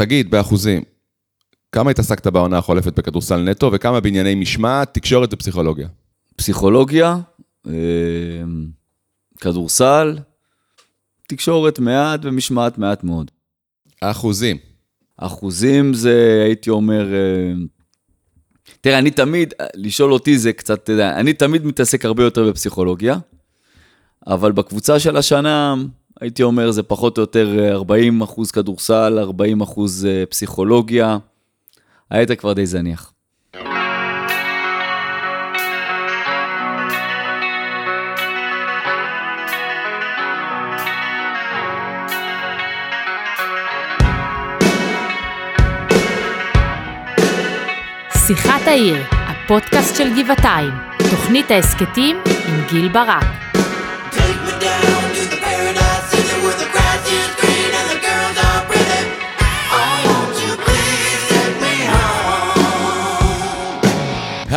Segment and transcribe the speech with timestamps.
[0.00, 0.82] תגיד, באחוזים,
[1.72, 5.88] כמה התעסקת בעונה החולפת בכדורסל נטו, וכמה בענייני משמעת, תקשורת ופסיכולוגיה?
[6.36, 7.16] פסיכולוגיה,
[7.66, 7.72] אה,
[9.40, 10.18] כדורסל,
[11.28, 13.30] תקשורת מעט ומשמעת מעט מאוד.
[14.02, 14.56] האחוזים.
[15.16, 17.52] אחוזים זה, הייתי אומר, אה,
[18.80, 23.16] תראה, אני תמיד, לשאול אותי זה קצת, אתה יודע, אני תמיד מתעסק הרבה יותר בפסיכולוגיה,
[24.26, 25.74] אבל בקבוצה של השנה,
[26.20, 31.18] הייתי אומר, זה פחות או יותר 40 אחוז כדורסל, 40 אחוז אה, פסיכולוגיה,
[32.10, 33.12] היתר כבר די זניח.
[48.26, 50.70] שיחת העיר, הפודקאסט של גבעתיים,
[51.10, 53.24] תוכנית ההסכתים עם גיל ברק.
[54.12, 54.99] Take me down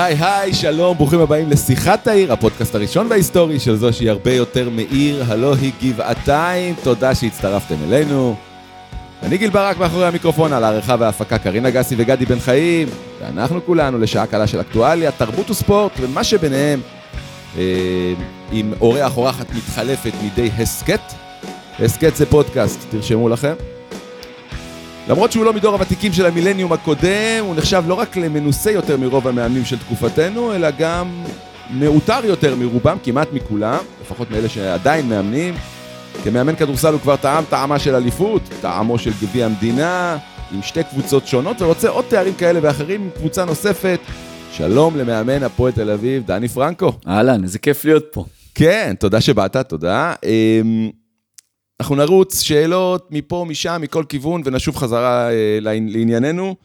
[0.03, 4.69] היי היי, שלום, ברוכים הבאים לשיחת העיר, הפודקאסט הראשון וההיסטורי של זו שהיא הרבה יותר
[4.69, 6.75] מעיר, הלא היא גבעתיים.
[6.83, 8.35] תודה שהצטרפתם אלינו.
[9.23, 12.87] אני גיל ברק מאחורי המיקרופון, על העריכה וההפקה קרינה גסי וגדי בן חיים,
[13.21, 16.81] ואנחנו כולנו לשעה קלה של אקטואליה, תרבות וספורט ומה שביניהם,
[17.57, 17.63] אה,
[18.51, 21.01] עם אורח אורחת מתחלפת מדי הסכת.
[21.79, 23.53] הסכת זה פודקאסט, תרשמו לכם.
[25.09, 29.27] למרות שהוא לא מדור הוותיקים של המילניום הקודם, הוא נחשב לא רק למנוסה יותר מרוב
[29.27, 31.23] המאמנים של תקופתנו, אלא גם
[31.69, 35.53] מעוטר יותר מרובם, כמעט מכולם, לפחות מאלה שעדיין מאמנים.
[36.23, 40.17] כמאמן כדורסל הוא כבר טעם טעמה של אליפות, טעמו של גביע המדינה,
[40.51, 43.99] עם שתי קבוצות שונות, ורוצה עוד תארים כאלה ואחרים עם קבוצה נוספת.
[44.51, 46.91] שלום למאמן הפועל תל אביב, דני פרנקו.
[47.07, 48.25] אהלן, איזה כיף להיות פה.
[48.55, 50.13] כן, תודה שבאת, תודה.
[51.83, 56.55] אנחנו נרוץ שאלות מפה, משם, מכל כיוון, ונשוב חזרה אה, לעני- לענייננו.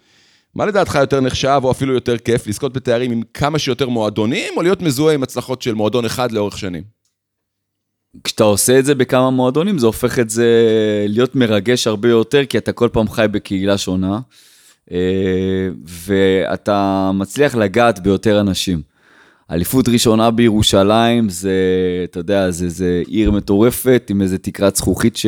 [0.54, 4.62] מה לדעתך יותר נחשב, או אפילו יותר כיף, לזכות בתארים עם כמה שיותר מועדונים, או
[4.62, 6.82] להיות מזוהה עם הצלחות של מועדון אחד לאורך שנים?
[8.24, 10.46] כשאתה עושה את זה בכמה מועדונים, זה הופך את זה
[11.08, 14.20] להיות מרגש הרבה יותר, כי אתה כל פעם חי בקהילה שונה,
[14.92, 18.82] אה, ואתה מצליח לגעת ביותר אנשים.
[19.50, 21.52] אליפות ראשונה בירושלים, זה,
[22.04, 25.18] אתה יודע, זה, זה עיר מטורפת עם איזה תקרת זכוכית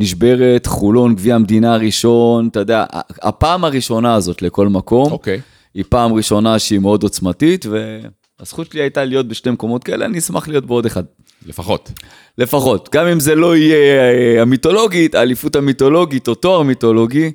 [0.00, 2.84] שנשברת, חולון, גביע המדינה הראשון, אתה יודע,
[3.22, 5.40] הפעם הראשונה הזאת לכל מקום, אוקיי.
[5.74, 10.48] היא פעם ראשונה שהיא מאוד עוצמתית, והזכות שלי הייתה להיות בשתי מקומות כאלה, אני אשמח
[10.48, 11.02] להיות בעוד אחד.
[11.46, 11.92] לפחות.
[12.38, 17.32] לפחות, גם אם זה לא יהיה אה, המיתולוגית, האליפות המיתולוגית או תואר מיתולוגי,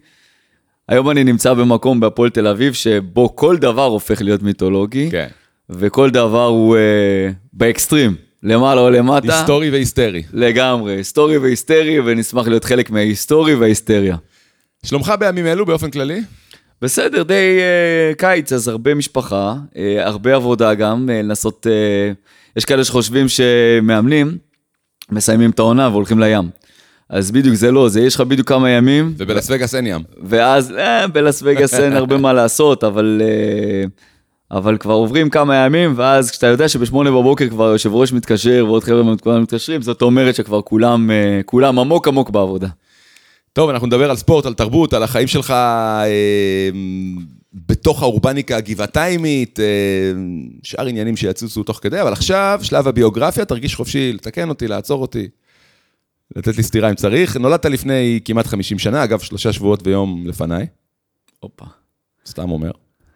[0.90, 5.28] היום אני נמצא במקום בהפועל תל אביב שבו כל דבר הופך להיות מיתולוגי, כן.
[5.70, 6.82] וכל דבר הוא אה,
[7.54, 9.38] באקסטרים, למעלה או למטה.
[9.40, 10.24] היסטורי והיסטרי.
[10.34, 14.18] לגמרי, היסטורי והיסטרי, ונשמח להיות חלק מההיסטורי וההיסטריה.
[14.86, 16.22] שלומך בימים אלו באופן כללי?
[16.82, 22.12] בסדר, די אה, קיץ, אז הרבה משפחה, אה, הרבה עבודה גם, אה, לנסות, אה,
[22.56, 24.38] יש כאלה שחושבים שמאמנים,
[25.12, 26.50] מסיימים את העונה והולכים לים.
[27.10, 30.02] אז בדיוק זה לא, זה יש לך בדיוק כמה ימים, ובלס וגאס אין ים.
[30.24, 33.84] ואז אה, בלאס וגאס אין הרבה מה לעשות, אבל, אה,
[34.54, 38.84] אבל כבר עוברים כמה ימים, ואז כשאתה יודע שבשמונה בבוקר כבר היושב ראש מתקשר ועוד
[38.84, 42.68] חבר'ה כולם מתקשרים, זאת אומרת שכבר כולם, אה, כולם עמוק עמוק בעבודה.
[43.54, 46.70] טוב, אנחנו נדבר על ספורט, על תרבות, על החיים שלך אה,
[47.54, 49.66] בתוך האורבניקה הגבעתיימית, אה,
[50.64, 55.28] שאר עניינים שיצוצו תוך כדי, אבל עכשיו, שלב הביוגרפיה, תרגיש חופשי לתקן אותי, לעצור אותי,
[56.36, 57.38] לתת לי סטירה אם צריך.
[57.38, 60.66] נולדת לפני כמעט 50 שנה, אגב, שלושה שבועות ויום לפניי,
[61.40, 61.66] הופה.
[62.26, 62.72] סתם אומר,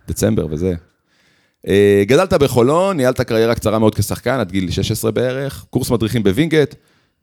[0.07, 0.73] דצמבר וזה.
[1.67, 6.75] אה, גדלת בחולון, ניהלת קריירה קצרה מאוד כשחקן, עד גיל 16 בערך, קורס מדריכים בווינגייט,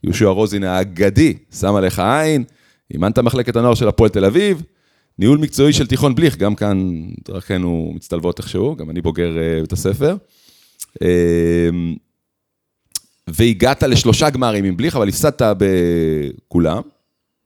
[0.05, 2.45] יהושע רוזין האגדי שם עליך עין,
[2.93, 4.63] אימנת מחלקת הנוער של הפועל תל אביב,
[5.19, 6.91] ניהול מקצועי של תיכון בליך, גם כאן
[7.29, 10.17] דרכינו מצטלבות איכשהו, גם אני בוגר אה, בית הספר.
[11.03, 11.69] אה,
[13.29, 16.83] והגעת לשלושה גמרים עם בליך, אבל הפסדת בכולם.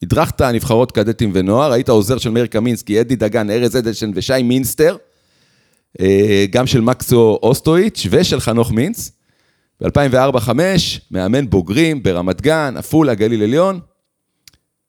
[0.02, 4.96] הדרכת נבחרות קדטים ונוער, היית עוזר של מאיר קמינסקי, אדי דגן, ארז אדלשטיין ושי מינסטר,
[6.50, 9.12] גם של מקסו אוסטויץ' ושל חנוך מינץ.
[9.82, 10.50] ב-2004-2005,
[11.10, 13.80] מאמן בוגרים ברמת גן, עפולה, גליל עליון.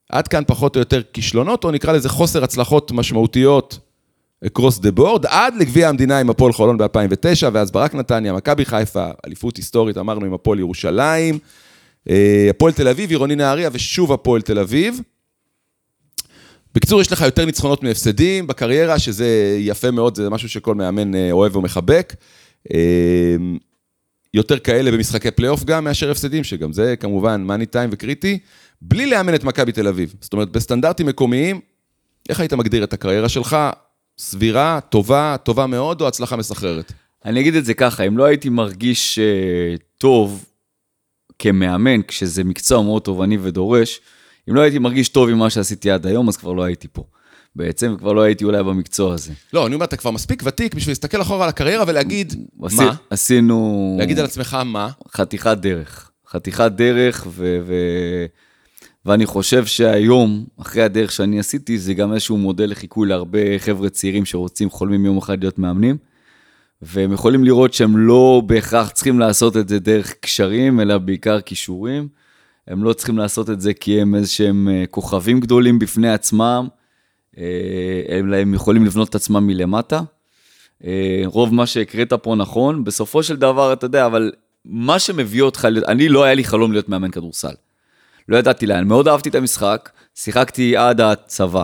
[0.10, 3.80] עד כאן פחות או יותר כישלונות, או נקרא לזה חוסר הצלחות משמעותיות
[4.46, 9.08] across the board, עד לגביע המדינה עם הפועל חולון ב-2009, ואז ברק נתניה, מכבי חיפה,
[9.28, 11.40] אליפות היסטורית, אמרנו עם הפועל ירושלים,
[12.10, 15.02] אה, הפועל תל אביב, עירוני נהריה, ושוב הפועל תל אביב.
[16.80, 21.32] בקיצור, יש לך יותר ניצחונות מהפסדים בקריירה, שזה יפה מאוד, זה משהו שכל מאמן אה,
[21.32, 22.16] אוהב ומחבק.
[22.74, 23.36] אה,
[24.34, 28.40] יותר כאלה במשחקי פלייאוף גם מאשר הפסדים, שגם זה כמובן מאני טיים וקריטי,
[28.82, 30.16] בלי לאמן את מכבי תל אביב.
[30.22, 31.60] זאת אומרת, בסטנדרטים מקומיים,
[32.30, 33.58] איך היית מגדיר את הקריירה שלך?
[34.18, 36.92] סבירה, טובה, טובה מאוד, או הצלחה מסחררת?
[37.26, 40.46] אני אגיד את זה ככה, אם לא הייתי מרגיש אה, טוב
[41.40, 44.00] כמאמן, כשזה מקצוע מאוד תובעני ודורש,
[44.50, 47.04] אם לא הייתי מרגיש טוב עם מה שעשיתי עד היום, אז כבר לא הייתי פה.
[47.56, 49.32] בעצם כבר לא הייתי אולי במקצוע הזה.
[49.54, 52.96] לא, אני אומר, אתה כבר מספיק ותיק בשביל להסתכל אחורה על הקריירה ולהגיד, עשי- מה?
[53.10, 54.90] עשינו להגיד על עצמך מה?
[55.12, 56.12] חתיכת דרך.
[56.30, 57.60] חתיכת דרך, ו...
[57.68, 57.74] ו...
[59.06, 64.26] ואני חושב שהיום, אחרי הדרך שאני עשיתי, זה גם איזשהו מודל לחיקוי להרבה חבר'ה צעירים
[64.26, 65.98] שרוצים, חולמים יום אחד להיות מאמנים.
[66.82, 72.08] והם יכולים לראות שהם לא בהכרח צריכים לעשות את זה דרך קשרים, אלא בעיקר כישורים.
[72.70, 76.68] הם לא צריכים לעשות את זה כי הם איזשהם אה, כוכבים גדולים בפני עצמם,
[77.38, 77.44] אה,
[78.10, 80.02] אלא הם יכולים לבנות את עצמם מלמטה.
[80.86, 84.32] אה, רוב מה שהקראת פה נכון, בסופו של דבר, אתה יודע, אבל
[84.66, 87.54] מה שמביא אותך, אני לא היה לי חלום להיות מאמן כדורסל.
[88.30, 91.64] לא ידעתי לאן, מאוד אהבתי את המשחק, שיחקתי עד הצבא.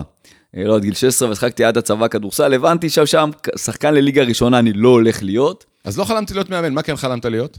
[0.56, 4.58] אה, לא עד גיל 16, ושיחקתי עד הצבא כדורסל, הבנתי שם שם, שחקן לליגה ראשונה
[4.58, 5.64] אני לא הולך להיות.
[5.84, 7.58] אז לא חלמתי להיות מאמן, מה כן חלמת להיות?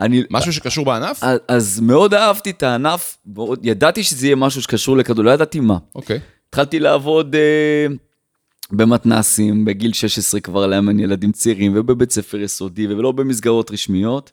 [0.00, 1.22] אני, משהו שקשור בענף?
[1.22, 5.60] אז, אז מאוד אהבתי את הענף, מאוד, ידעתי שזה יהיה משהו שקשור לכדור, לא ידעתי
[5.60, 5.78] מה.
[5.94, 6.20] אוקיי.
[6.48, 7.86] התחלתי לעבוד אה,
[8.72, 14.32] במתנסים, בגיל 16 כבר לאמן ילדים צעירים, ובבית ספר יסודי, ולא במסגרות רשמיות.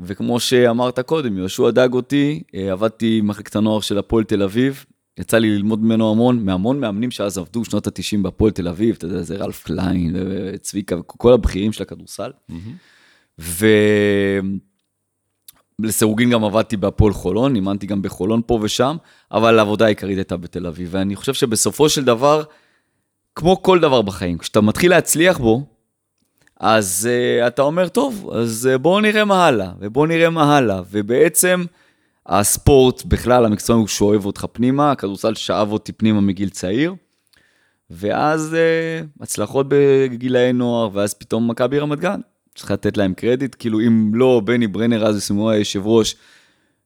[0.00, 4.84] וכמו שאמרת קודם, יהושע דאג אותי, אה, עבדתי במחלקת הנוער של הפועל תל אביב,
[5.18, 9.06] יצא לי ללמוד ממנו המון, מהמון מאמנים שאז עבדו שנות ה-90 בהפועל תל אביב, אתה
[9.06, 12.30] יודע, זה רלף קליין, וצביקה, וכל הבכירים של הכדורסל.
[15.80, 18.96] ולסירוגין גם עבדתי בהפועל חולון, אימנתי גם בחולון פה ושם,
[19.32, 20.88] אבל העבודה העיקרית הייתה בתל אביב.
[20.90, 22.42] ואני חושב שבסופו של דבר,
[23.34, 25.62] כמו כל דבר בחיים, כשאתה מתחיל להצליח בו,
[26.60, 30.80] אז uh, אתה אומר, טוב, אז uh, בואו נראה מה הלאה, ובואו נראה מה הלאה.
[30.90, 31.64] ובעצם
[32.26, 36.94] הספורט, בכלל, המקצוע הוא שואב אותך פנימה, הכדורסל שאב אותי פנימה מגיל צעיר.
[37.90, 42.20] ואז uh, הצלחות בגילאי נוער, ואז פתאום מכבי רמת גן.
[42.56, 46.16] צריך לתת להם קרדיט, כאילו אם לא, בני ברנר אז הוא היושב ראש,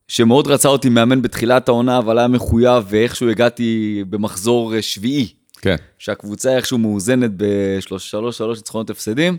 [0.08, 5.28] שמאוד רצה אותי מאמן בתחילת העונה, אבל היה מחויב, ואיכשהו הגעתי במחזור אה, שביעי,
[5.60, 5.76] כן.
[5.98, 9.36] שהקבוצה איכשהו מאוזנת בשלוש, שלוש ניצחונות הפסדים.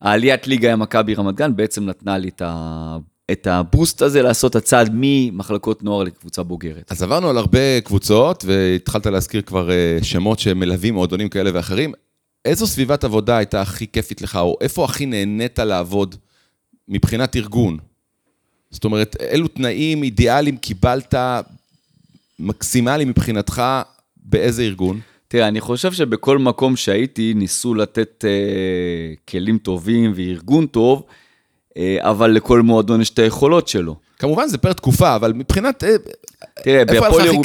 [0.00, 2.96] העליית ליגה עם מכבי רמת גן בעצם נתנה לי את, ה...
[3.30, 6.92] את הבוסט הזה לעשות את הצעד ממחלקות נוער לקבוצה בוגרת.
[6.92, 11.92] אז עברנו על הרבה קבוצות, והתחלת להזכיר כבר אה, שמות שמלווים מועדונים כאלה ואחרים.
[12.44, 16.14] איזו סביבת עבודה הייתה הכי כיפית לך, או איפה הכי נהנית לעבוד
[16.88, 17.78] מבחינת ארגון?
[18.70, 21.14] זאת אומרת, אילו תנאים אידיאליים קיבלת
[22.38, 23.62] מקסימליים מבחינתך
[24.16, 25.00] באיזה ארגון?
[25.28, 31.02] תראה, אני חושב שבכל מקום שהייתי ניסו לתת אה, כלים טובים וארגון טוב,
[31.76, 33.96] אה, אבל לכל מועדון יש את היכולות שלו.
[34.24, 35.84] כמובן זה פר תקופה, אבל מבחינת...
[35.84, 35.96] אה,
[36.62, 36.84] תראה?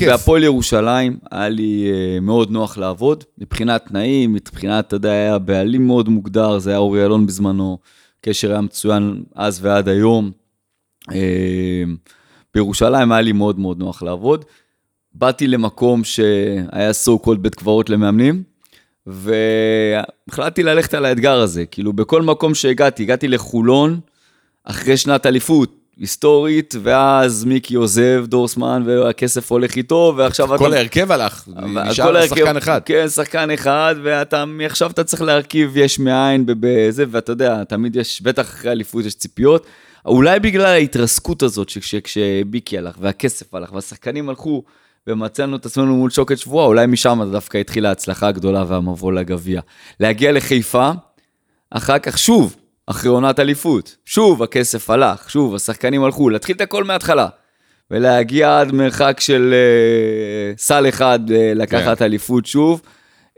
[0.08, 5.88] בהפועל ירושלים היה לי אה, מאוד נוח לעבוד, מבחינת תנאים, מבחינת, אתה יודע, היה בעלים
[5.88, 7.78] מאוד מוגדר, זה היה אורי אלון בזמנו,
[8.22, 10.32] קשר היה מצוין אז ועד היום.
[11.12, 11.84] אה,
[12.54, 14.46] בירושלים היה לי מאוד מאוד נוח לעבוד.
[15.14, 18.44] באתי למקום שהיה so called בית קברות למאמנים,
[19.08, 21.66] והחלטתי ללכת על האתגר הזה.
[21.66, 24.00] כאילו, בכל מקום שהגעתי, הגעתי לחולון,
[24.64, 31.48] אחרי שנת אליפות היסטורית, ואז מיקי עוזב, דורסמן, והכסף הולך איתו, ועכשיו כל ההרכב הלך,
[31.88, 32.82] נשאר כל שחקן אחד.
[32.86, 38.22] כן, שחקן אחד, ואתה, מעכשיו אתה צריך להרכיב יש מאין בזה, ואתה יודע, תמיד יש,
[38.22, 39.66] בטח אחרי אליפות יש ציפיות.
[40.06, 44.64] אולי בגלל ההתרסקות הזאת, שכשביקי הלך, והכסף הלך, והשחקנים הלכו,
[45.08, 49.62] ומצאנו את עצמנו מול שוקת שבועה, אולי משם דווקא התחילה ההצלחה הגדולה והמבוא לגביע.
[50.00, 50.92] להגיע לחיפה,
[51.72, 52.56] אחר כך שוב,
[52.92, 57.28] אחרי עונת אליפות, שוב הכסף הלך, שוב השחקנים הלכו, להתחיל את הכל מההתחלה.
[57.92, 62.06] ולהגיע עד מרחק של אה, סל אחד אה, לקחת כן.
[62.06, 62.82] אליפות שוב,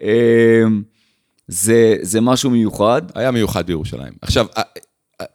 [0.01, 0.63] אה,
[1.47, 3.01] זה, זה משהו מיוחד.
[3.15, 4.13] היה מיוחד בירושלים.
[4.21, 4.63] עכשיו, אה,
[5.21, 5.25] אה,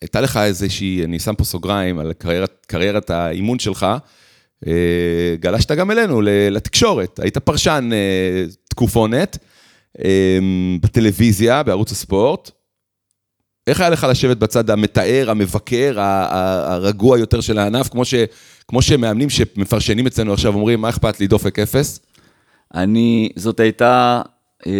[0.00, 3.86] הייתה לך איזושהי, אני שם פה סוגריים על קריירת, קריירת האימון שלך,
[4.66, 6.20] אה, גלשת גם אלינו,
[6.50, 7.20] לתקשורת.
[7.22, 9.38] היית פרשן אה, תקופונת
[10.04, 10.38] אה,
[10.80, 12.50] בטלוויזיה, בערוץ הספורט.
[13.66, 18.14] איך היה לך לשבת בצד המתאר, המבקר, הרגוע יותר של הענף, כמו, ש,
[18.68, 22.00] כמו שמאמנים שמפרשנים אצלנו עכשיו אומרים, מה אכפת לי, דופק אפס?
[22.74, 24.22] אני, זאת הייתה
[24.66, 24.72] אה,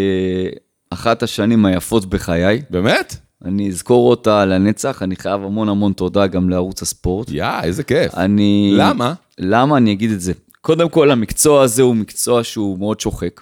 [0.91, 2.63] אחת השנים היפות בחיי.
[2.71, 3.17] באמת?
[3.45, 7.31] אני אזכור אותה לנצח, אני חייב המון המון תודה גם לערוץ הספורט.
[7.31, 8.15] יא, איזה כיף.
[8.15, 8.73] אני...
[8.77, 9.15] למה?
[9.39, 10.33] למה אני אגיד את זה?
[10.61, 13.41] קודם כל, המקצוע הזה הוא מקצוע שהוא מאוד שוחק.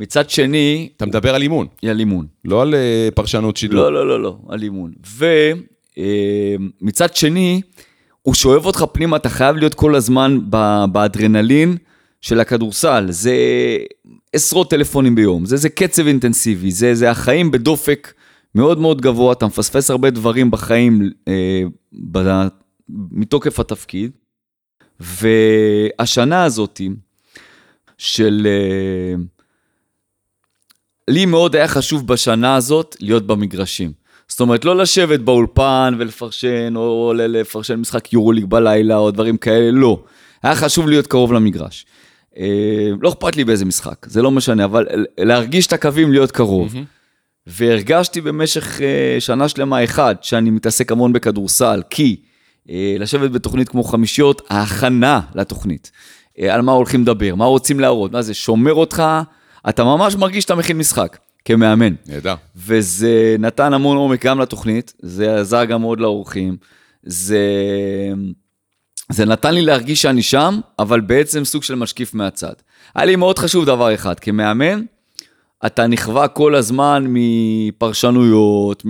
[0.00, 2.26] מצד שני, אתה מדבר על אימון, על אימון.
[2.44, 3.80] לא על אה, פרשנות שידור.
[3.80, 4.92] לא, לא, לא, לא, על אימון.
[6.80, 7.60] ומצד שני,
[8.22, 11.76] הוא שואב אותך פנימה, אתה חייב להיות כל הזמן ב- באדרנלין,
[12.20, 13.34] של הכדורסל, זה
[14.32, 18.12] עשרות טלפונים ביום, זה, זה קצב אינטנסיבי, זה, זה החיים בדופק
[18.54, 21.62] מאוד מאוד גבוה, אתה מפספס הרבה דברים בחיים אה,
[22.12, 22.18] ב,
[22.88, 24.10] מתוקף התפקיד.
[25.00, 26.80] והשנה הזאת
[27.98, 28.46] של...
[28.46, 29.14] אה,
[31.10, 33.92] לי מאוד היה חשוב בשנה הזאת להיות במגרשים.
[34.28, 40.02] זאת אומרת, לא לשבת באולפן ולפרשן, או לפרשן משחק יורוליג בלילה, או דברים כאלה, לא.
[40.42, 41.86] היה חשוב להיות קרוב למגרש.
[42.38, 44.86] אה, לא אכפת לי באיזה משחק, זה לא משנה, אבל
[45.18, 46.74] להרגיש את הקווים, להיות קרוב.
[47.46, 52.16] והרגשתי במשך אה, שנה שלמה, אחד, שאני מתעסק המון בכדורסל, כי
[52.70, 55.90] אה, לשבת בתוכנית כמו חמישיות, ההכנה לתוכנית,
[56.38, 59.02] אה, על מה הולכים לדבר, מה רוצים להראות, מה זה, שומר אותך,
[59.68, 61.94] אתה ממש מרגיש שאתה מכין משחק, כמאמן.
[62.06, 62.34] נהדר.
[62.56, 66.56] וזה נתן המון עומק גם לתוכנית, זה עזר גם מאוד לאורחים,
[67.02, 67.40] זה,
[69.08, 72.52] זה נתן לי להרגיש שאני שם, אבל בעצם סוג של משקיף מהצד.
[72.94, 74.82] היה לי מאוד חשוב דבר אחד, כמאמן,
[75.66, 78.84] אתה נכווה כל הזמן מפרשנויות,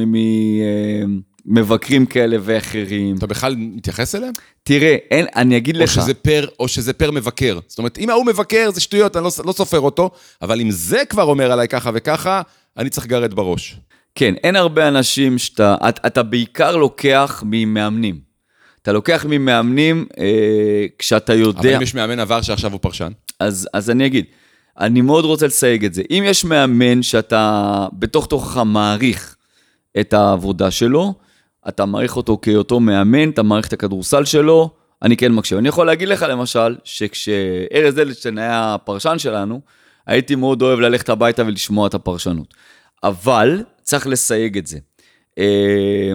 [1.47, 3.16] ממבקרים כאלה ואחרים.
[3.16, 4.32] אתה בכלל מתייחס אליהם?
[4.62, 7.59] תראה, אין, אני אגיד או לך, שזה, פר, או שזה פר מבקר.
[7.66, 10.11] זאת אומרת, אם ההוא מבקר, זה שטויות, אני לא, לא סופר אותו,
[10.42, 12.42] אבל אם זה כבר אומר עליי ככה וככה,
[12.76, 13.76] אני צריך לגרד בראש.
[14.14, 18.30] כן, אין הרבה אנשים שאתה, אתה, אתה בעיקר לוקח ממאמנים.
[18.82, 21.61] אתה לוקח ממאמנים אה, כשאתה יודע...
[21.61, 24.25] אבל אם יש מאמן עבר שעכשיו הוא פרשן, אז, אז אני אגיד,
[24.78, 26.02] אני מאוד רוצה לסייג את זה.
[26.11, 29.37] אם יש מאמן שאתה בתוך תוכך מעריך
[30.00, 31.14] את העבודה שלו,
[31.68, 34.70] אתה מעריך אותו כאותו מאמן, אתה מעריך את הכדורסל שלו,
[35.02, 35.58] אני כן מקשיב.
[35.58, 39.60] אני יכול להגיד לך למשל, שכשארז אדלשטיין היה הפרשן שלנו,
[40.06, 42.54] הייתי מאוד אוהב ללכת הביתה ולשמוע את הפרשנות.
[43.02, 44.78] אבל צריך לסייג את זה.
[45.38, 46.12] אה,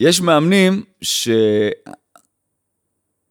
[0.00, 1.28] יש מאמנים ש...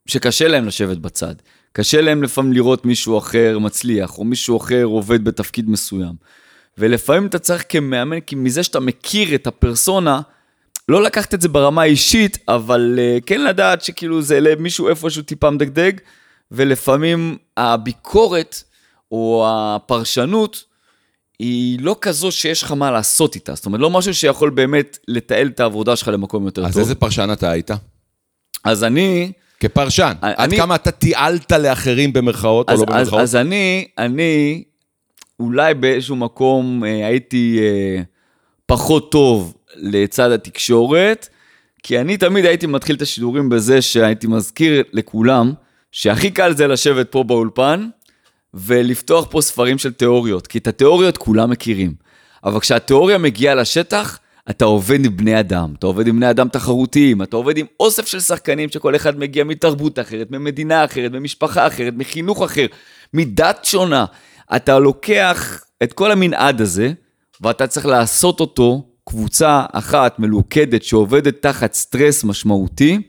[0.07, 1.36] שקשה להם לשבת בצד.
[1.71, 6.13] קשה להם לפעמים לראות מישהו אחר מצליח, או מישהו אחר עובד בתפקיד מסוים.
[6.77, 10.21] ולפעמים אתה צריך כמאמן, כי מזה שאתה מכיר את הפרסונה,
[10.89, 15.50] לא לקחת את זה ברמה האישית, אבל uh, כן לדעת שכאילו זה למישהו איפשהו טיפה
[15.50, 15.91] מדגדג,
[16.51, 18.63] ולפעמים הביקורת
[19.12, 20.63] או הפרשנות
[21.39, 23.55] היא לא כזו שיש לך מה לעשות איתה.
[23.55, 26.79] זאת אומרת, לא משהו שיכול באמת לתעל את העבודה שלך למקום יותר אז טוב.
[26.79, 27.72] איזה פרשן אתה היית?
[28.63, 29.31] אז אני...
[29.60, 30.13] כפרשן.
[30.24, 33.22] אני- עד כמה אתה תיעלת לאחרים במרכאות או אז, לא אז, במרכאות?
[33.22, 34.63] אז אני, אני
[35.39, 38.01] אולי באיזשהו מקום אה, הייתי אה,
[38.65, 41.30] פחות טוב לצד התקשורת,
[41.84, 45.54] כי אני תמיד הייתי מתחיל את השידורים בזה שהייתי מזכיר לכולם
[45.92, 47.90] שהכי קל זה לשבת פה באולפן
[48.54, 51.94] ולפתוח פה ספרים של תיאוריות, כי את התיאוריות כולם מכירים.
[52.44, 57.22] אבל כשהתיאוריה מגיעה לשטח, אתה עובד עם בני אדם, אתה עובד עם בני אדם תחרותיים,
[57.22, 61.94] אתה עובד עם אוסף של שחקנים שכל אחד מגיע מתרבות אחרת, ממדינה אחרת, ממשפחה אחרת,
[61.98, 62.66] מחינוך אחר,
[63.14, 64.06] מדת שונה.
[64.56, 66.92] אתה לוקח את כל המנעד הזה,
[67.42, 73.01] ואתה צריך לעשות אותו קבוצה אחת מלוכדת שעובדת תחת סטרס משמעותי,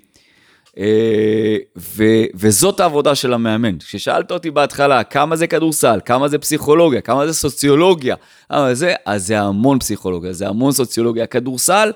[0.78, 3.78] אה, ו- וזאת העבודה של המאמן.
[3.78, 8.16] כששאלת אותי בהתחלה כמה זה כדורסל, כמה זה פסיכולוגיה, כמה זה סוציולוגיה,
[8.48, 11.26] כמה זה, אז זה המון פסיכולוגיה, זה המון סוציולוגיה.
[11.26, 11.92] כדורסל,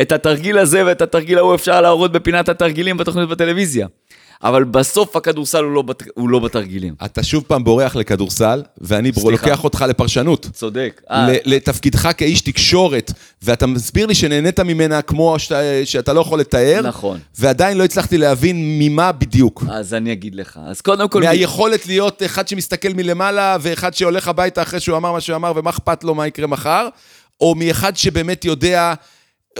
[0.00, 3.86] את התרגיל הזה ואת התרגיל ההוא אפשר להראות בפינת התרגילים בתוכנית בטלוויזיה.
[4.42, 6.94] אבל בסוף הכדורסל הוא לא, בת- הוא לא בתרגילים.
[7.04, 9.30] אתה שוב פעם בורח לכדורסל, ואני סליחה.
[9.30, 10.46] לוקח אותך לפרשנות.
[10.52, 11.02] צודק.
[11.10, 16.40] אה, ל- לתפקידך כאיש תקשורת, ואתה מסביר לי שנהנית ממנה כמו שאתה, שאתה לא יכול
[16.40, 17.18] לתאר, נכון.
[17.38, 19.64] ועדיין לא הצלחתי להבין ממה בדיוק.
[19.70, 20.60] אז אני אגיד לך.
[20.66, 21.20] אז קודם כל...
[21.22, 25.70] מהיכולת להיות אחד שמסתכל מלמעלה, ואחד שהולך הביתה אחרי שהוא אמר מה שהוא אמר, ומה
[25.70, 26.88] אכפת לו מה יקרה מחר,
[27.40, 28.94] או מאחד שבאמת יודע,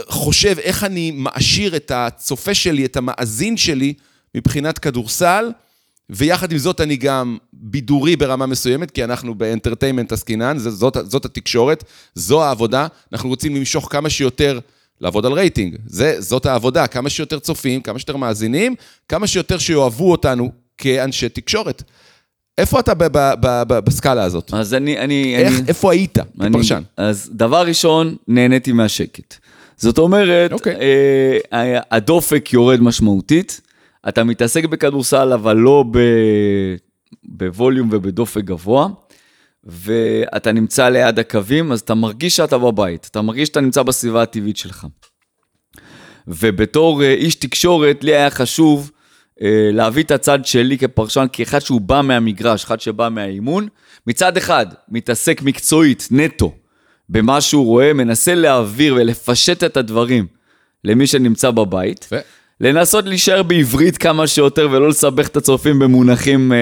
[0.09, 3.93] חושב איך אני מעשיר את הצופה שלי, את המאזין שלי,
[4.35, 5.51] מבחינת כדורסל,
[6.09, 11.25] ויחד עם זאת אני גם בידורי ברמה מסוימת, כי אנחנו ב entertainment עסקינן, זאת, זאת
[11.25, 11.83] התקשורת,
[12.15, 14.59] זו העבודה, אנחנו רוצים למשוך כמה שיותר,
[15.01, 18.75] לעבוד על רייטינג, זה, זאת העבודה, כמה שיותר צופים, כמה שיותר מאזינים,
[19.09, 21.83] כמה שיותר שיאהבו אותנו כאנשי תקשורת.
[22.57, 24.53] איפה אתה ב- ב- ב- ב- בסקאלה הזאת?
[24.53, 24.99] אז אני...
[24.99, 25.67] אני, איך, אני...
[25.67, 26.81] איפה היית אני- כפרשן?
[26.97, 29.35] אז דבר ראשון, נהניתי מהשקט.
[29.77, 30.75] זאת אומרת, אוקיי.
[31.53, 33.61] אה, הדופק יורד משמעותית,
[34.07, 35.99] אתה מתעסק בכדורסל, אבל לא ב,
[37.23, 38.87] בווליום ובדופק גבוה,
[39.63, 44.57] ואתה נמצא ליד הקווים, אז אתה מרגיש שאתה בבית, אתה מרגיש שאתה נמצא בסביבה הטבעית
[44.57, 44.87] שלך.
[46.27, 48.91] ובתור אה, איש תקשורת, לי היה חשוב
[49.41, 53.67] אה, להביא את הצד שלי כפרשן, כאחד שהוא בא מהמגרש, אחד שבא מהאימון.
[54.07, 56.53] מצד אחד, מתעסק מקצועית, נטו,
[57.09, 60.27] במה שהוא רואה, מנסה להעביר ולפשט את הדברים
[60.83, 62.03] למי שנמצא בבית.
[62.05, 62.15] יפה.
[62.61, 66.57] לנסות להישאר בעברית כמה שיותר ולא לסבך את הצופים במונחים אה,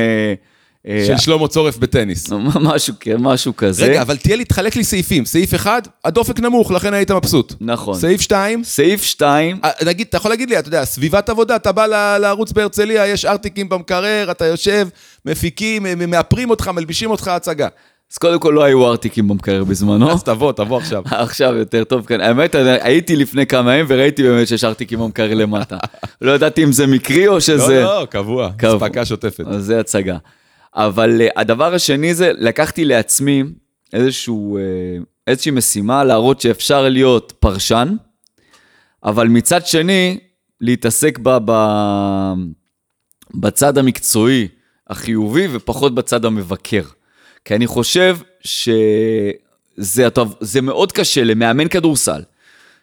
[0.88, 2.30] אה, של שלמה צורף בטניס.
[2.62, 3.86] משהו, משהו כזה.
[3.86, 5.26] רגע, אבל תהיה לי, תחלק לי סעיפים.
[5.26, 7.54] סעיף אחד, הדופק נמוך, לכן היית מבסוט.
[7.62, 8.00] נכון.
[8.00, 11.72] סעיף שתיים, סעיף 2, אה, נגיד, אתה יכול להגיד לי, אתה יודע, סביבת עבודה, אתה
[11.72, 11.86] בא
[12.18, 14.88] לערוץ בהרצליה, יש ארטיקים במקרר, אתה יושב,
[15.26, 17.68] מפיקים, מאפרים אותך, מלבישים אותך הצגה.
[18.12, 20.12] אז קודם כל לא היו ארטיקים במקרר בזמנו.
[20.12, 21.04] אז תבוא, תבוא עכשיו.
[21.26, 22.22] עכשיו יותר טוב כאן.
[22.22, 25.78] האמת, הייתי לפני כמה ימים וראיתי באמת שיש ארטיקים במקרר למטה.
[26.22, 27.84] לא ידעתי אם זה מקרי או שזה...
[27.84, 28.50] לא, לא, קבוע.
[28.64, 29.48] אספקה שוטפת.
[29.48, 30.18] אז זה הצגה.
[30.76, 33.44] אבל uh, הדבר השני זה, לקחתי לעצמי
[33.94, 37.96] איזשהו, uh, איזושהי משימה להראות שאפשר להיות פרשן,
[39.04, 40.20] אבל מצד שני,
[40.62, 41.52] להתעסק ב, ב,
[43.36, 44.48] בצד המקצועי
[44.90, 46.82] החיובי ופחות בצד המבקר.
[47.46, 52.22] כי אני חושב שזה טוב, זה מאוד קשה למאמן כדורסל,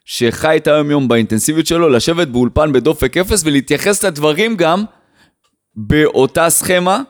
[0.04, 4.84] שחי את היום-יום באינטנסיביות שלו, לשבת באולפן בדופק אפס ולהתייחס לדברים גם
[5.76, 7.02] באותה סכמה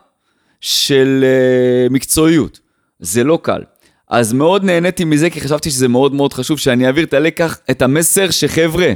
[0.60, 2.60] של uh, מקצועיות.
[2.98, 3.62] זה לא קל.
[4.08, 7.82] אז מאוד נהניתי מזה, כי חשבתי שזה מאוד מאוד חשוב שאני אעביר את הלקח, את
[7.82, 8.92] המסר שחבר'ה,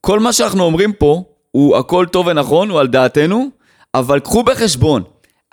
[0.00, 3.50] כל מה שאנחנו אומרים פה, הוא הכל טוב ונכון, הוא על דעתנו,
[3.94, 5.02] אבל קחו בחשבון,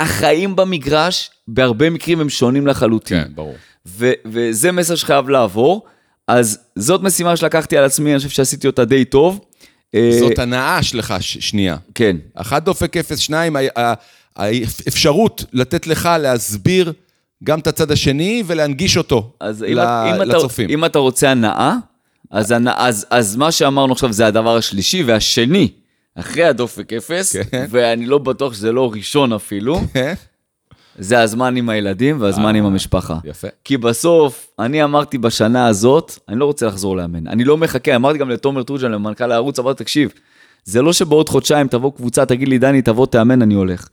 [0.02, 3.24] החיים במגרש, בהרבה מקרים הם שונים לחלוטין.
[3.24, 3.56] כן, ברור.
[3.86, 5.86] ו- וזה מסר שחייב לעבור.
[6.28, 9.40] אז זאת משימה שלקחתי על עצמי, אני חושב שעשיתי אותה די טוב.
[9.96, 11.78] אה, זאת הנאה שלך, ש- שנייה.
[11.96, 13.56] כן, אחת דופק אפס, שניים,
[14.36, 16.94] האפשרות לתת לך להסביר
[17.44, 20.70] גם את הצד השני ולהנגיש אותו אז ל- אם, אם, אתה, לצופים.
[20.70, 21.76] אם אתה רוצה הנאה,
[22.32, 25.68] אז, אז, אז מה שאמרנו עכשיו זה הדבר השלישי, והשני,
[26.16, 27.66] אחרי הדופק אפס, כן.
[27.70, 30.14] ואני לא בטוח שזה לא ראשון אפילו, כן?
[30.98, 33.18] זה הזמן עם הילדים והזמן עם המשפחה.
[33.24, 33.48] יפה.
[33.64, 37.28] כי בסוף, אני אמרתי בשנה הזאת, אני לא רוצה לחזור לאמן.
[37.28, 40.12] אני לא מחכה, אמרתי גם לתומר טרוג'ן, למנכ"ל הערוץ, אמרתי, תקשיב,
[40.64, 43.88] זה לא שבעוד חודשיים תבוא קבוצה, תגיד לי, דני, תבוא תאמן, אני הולך.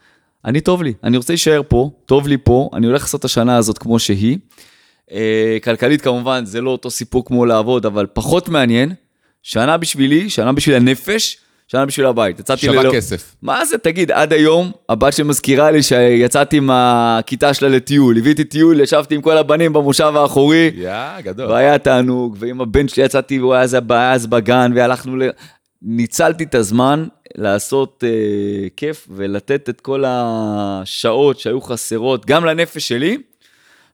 [0.44, 3.56] אני טוב לי, אני רוצה להישאר פה, טוב לי פה, אני הולך לעשות את השנה
[3.56, 4.38] הזאת כמו שהיא.
[5.12, 8.92] אה, כלכלית כמובן, זה לא אותו סיפור כמו לעבוד, אבל פחות מעניין.
[9.42, 12.40] שנה בשבילי, שנה בשביל הנפש, שנה בשביל הבית.
[12.40, 13.34] יצאתי שווה ללא- כסף.
[13.42, 18.44] מה זה, תגיד, עד היום, הבת שלי מזכירה לי שיצאתי עם הכיתה שלה לטיול, הבאתי
[18.44, 20.90] טיול, ישבתי עם כל הבנים במושב האחורי, יא,
[21.22, 21.50] גדול.
[21.50, 25.22] והיה תענוג, ועם הבן שלי יצאתי, והוא היה אז- היה אז בגן, והלכנו ל...
[25.82, 27.04] ניצלתי את הזמן
[27.36, 28.10] לעשות אה,
[28.76, 33.18] כיף ולתת את כל השעות שהיו חסרות, גם לנפש שלי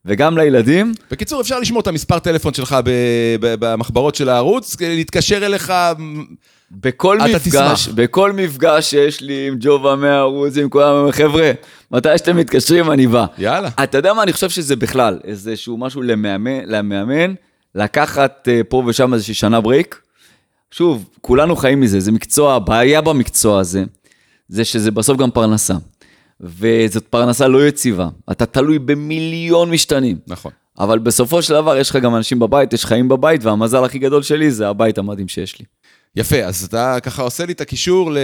[0.04, 0.92] וגם לילדים.
[1.10, 2.76] בקיצור, אפשר לשמור את המספר טלפון שלך
[3.40, 5.72] במחברות של הערוץ, להתקשר אליך,
[6.70, 7.94] בכל מפגש, תשמח.
[7.94, 11.52] בכל מפגש שיש לי עם ג'ובה מהערוץ, עם כולם, חבר'ה,
[11.90, 13.26] מתי שאתם מתקשרים אני בא.
[13.38, 13.68] יאללה.
[13.82, 17.34] אתה יודע מה, אני חושב שזה בכלל איזשהו משהו למאמן, למאמן
[17.74, 20.00] לקחת אה, פה ושם איזושהי שנה ברייק.
[20.70, 23.84] שוב, כולנו חיים מזה, זה מקצוע, הבעיה במקצוע הזה,
[24.48, 25.74] זה שזה בסוף גם פרנסה.
[26.40, 30.16] וזאת פרנסה לא יציבה, אתה תלוי במיליון משתנים.
[30.26, 30.52] נכון.
[30.78, 34.22] אבל בסופו של דבר יש לך גם אנשים בבית, יש חיים בבית, והמזל הכי גדול
[34.22, 35.64] שלי זה הבית המדהים שיש לי.
[36.16, 38.18] יפה, אז אתה ככה עושה לי את הקישור ל...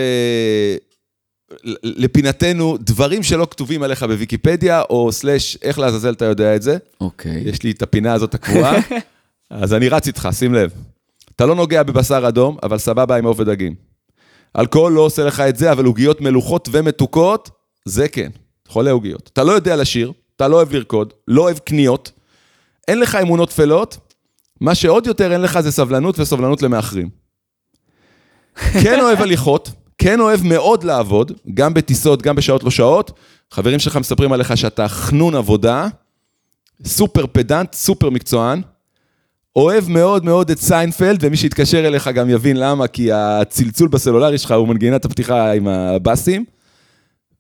[1.83, 6.77] לפינתנו, דברים שלא כתובים עליך בוויקיפדיה, או סלאש, איך לעזאזל אתה יודע את זה?
[7.01, 7.43] אוקיי.
[7.47, 8.77] יש לי את הפינה הזאת הקבועה,
[9.51, 10.71] אז אני רץ איתך, שים לב.
[11.37, 13.75] אתה לא נוגע בבשר אדום, אבל סבבה עם עוף ודגים.
[14.59, 17.51] אלכוהול לא עושה לך את זה, אבל עוגיות מלוחות ומתוקות,
[17.85, 18.31] זה כן.
[18.69, 19.31] חולה עוגיות.
[19.33, 22.13] אתה לא יודע לשיר, אתה לא אוהב לרקוד, לא אוהב קניות,
[22.89, 23.99] אין לך אמונות טפלות,
[24.61, 27.09] מה שעוד יותר אין לך זה סבלנות וסובלנות למאחרים.
[28.55, 33.13] כן אוהב הליכות, כן אוהב מאוד לעבוד, גם בטיסות, גם בשעות לא שעות.
[33.51, 35.89] חברים שלך מספרים עליך שאתה חנון עבודה,
[36.85, 38.63] סופר פדנט, סופר מקצוען.
[39.57, 44.53] אוהב מאוד מאוד את סיינפלד, ומי שיתקשר אליך גם יבין למה, כי הצלצול בסלולרי שלך
[44.53, 46.45] הוא מנגינת הפתיחה עם הבאסים,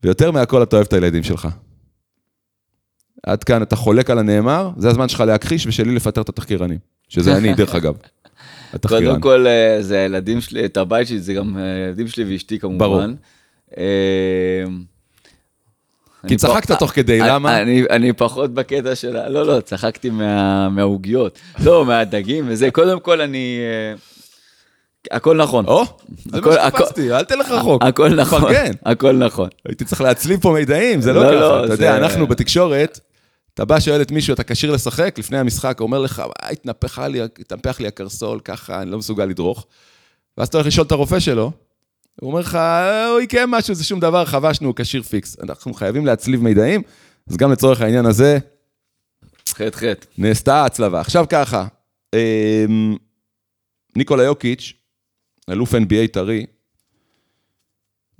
[0.02, 1.48] ויותר מהכל אתה אוהב את הילדים שלך.
[3.26, 6.78] עד כאן אתה חולק על הנאמר, זה הזמן שלך להכחיש ושלי לפטר את התחקירנים.
[7.08, 7.94] שזה אני, דרך אגב.
[8.74, 9.06] התחקירן.
[9.06, 12.58] קודם כל, אה, זה הילדים שלי, את הבית שלי, זה גם אה, הילדים שלי ואשתי
[12.58, 12.78] כמובן.
[12.78, 13.02] ברור.
[13.78, 14.64] אה,
[16.28, 17.62] כי צחקת תוך כדי, למה?
[17.90, 19.28] אני, פחות בקטע של ה...
[19.28, 21.38] לא, לא, צחקתי מה, מהעוגיות.
[21.64, 22.70] לא, מהדגים וזה.
[22.70, 23.58] קודם כל, אני...
[25.10, 25.64] הכל נכון.
[25.66, 25.84] או,
[26.26, 27.82] זה מה שחיפשתי, אל תלך רחוק.
[27.84, 28.42] הכל נכון.
[28.84, 29.48] הכל נכון.
[29.68, 31.40] הייתי צריך להצליב פה מידעים, זה לא לא, ככה.
[31.40, 33.00] לא, אתה יודע, אנחנו בתקשורת,
[33.60, 37.22] אתה בא, שואל את מישהו, אתה כשיר לשחק, לפני המשחק, אומר לך, "וואי, התנפח לי,
[37.22, 39.66] התנפח לי הקרסול, ככה, אני לא מסוגל לדרוך.
[40.38, 41.52] ואז אתה הולך לשאול את הרופא שלו,
[42.20, 42.58] הוא אומר לך,
[43.10, 45.36] הוא עיקם משהו, זה שום דבר, חבשנו, הוא כשיר פיקס.
[45.42, 46.82] אנחנו חייבים להצליב מידעים,
[47.30, 48.38] אז גם לצורך העניין הזה,
[49.48, 50.06] חטא חטא.
[50.18, 51.00] נעשתה ההצלבה.
[51.00, 51.66] עכשיו ככה,
[52.14, 52.96] אמ,
[53.96, 54.72] ניקולה יוקיץ',
[55.50, 56.46] אלוף NBA טרי,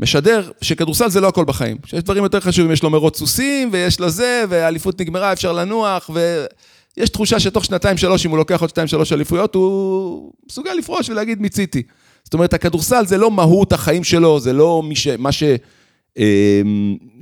[0.01, 1.77] משדר שכדורסל זה לא הכל בחיים.
[1.87, 6.11] שיש דברים יותר חשובים, יש לו מרוץ סוסים, ויש לו זה, והאליפות נגמרה, אפשר לנוח,
[6.15, 11.09] ויש תחושה שתוך שנתיים, שלוש, אם הוא לוקח עוד שתיים, שלוש אליפויות, הוא מסוגל לפרוש
[11.09, 11.83] ולהגיד מיציתי.
[12.25, 15.09] זאת אומרת, הכדורסל זה לא מהות החיים שלו, זה לא ש...
[15.09, 15.31] מה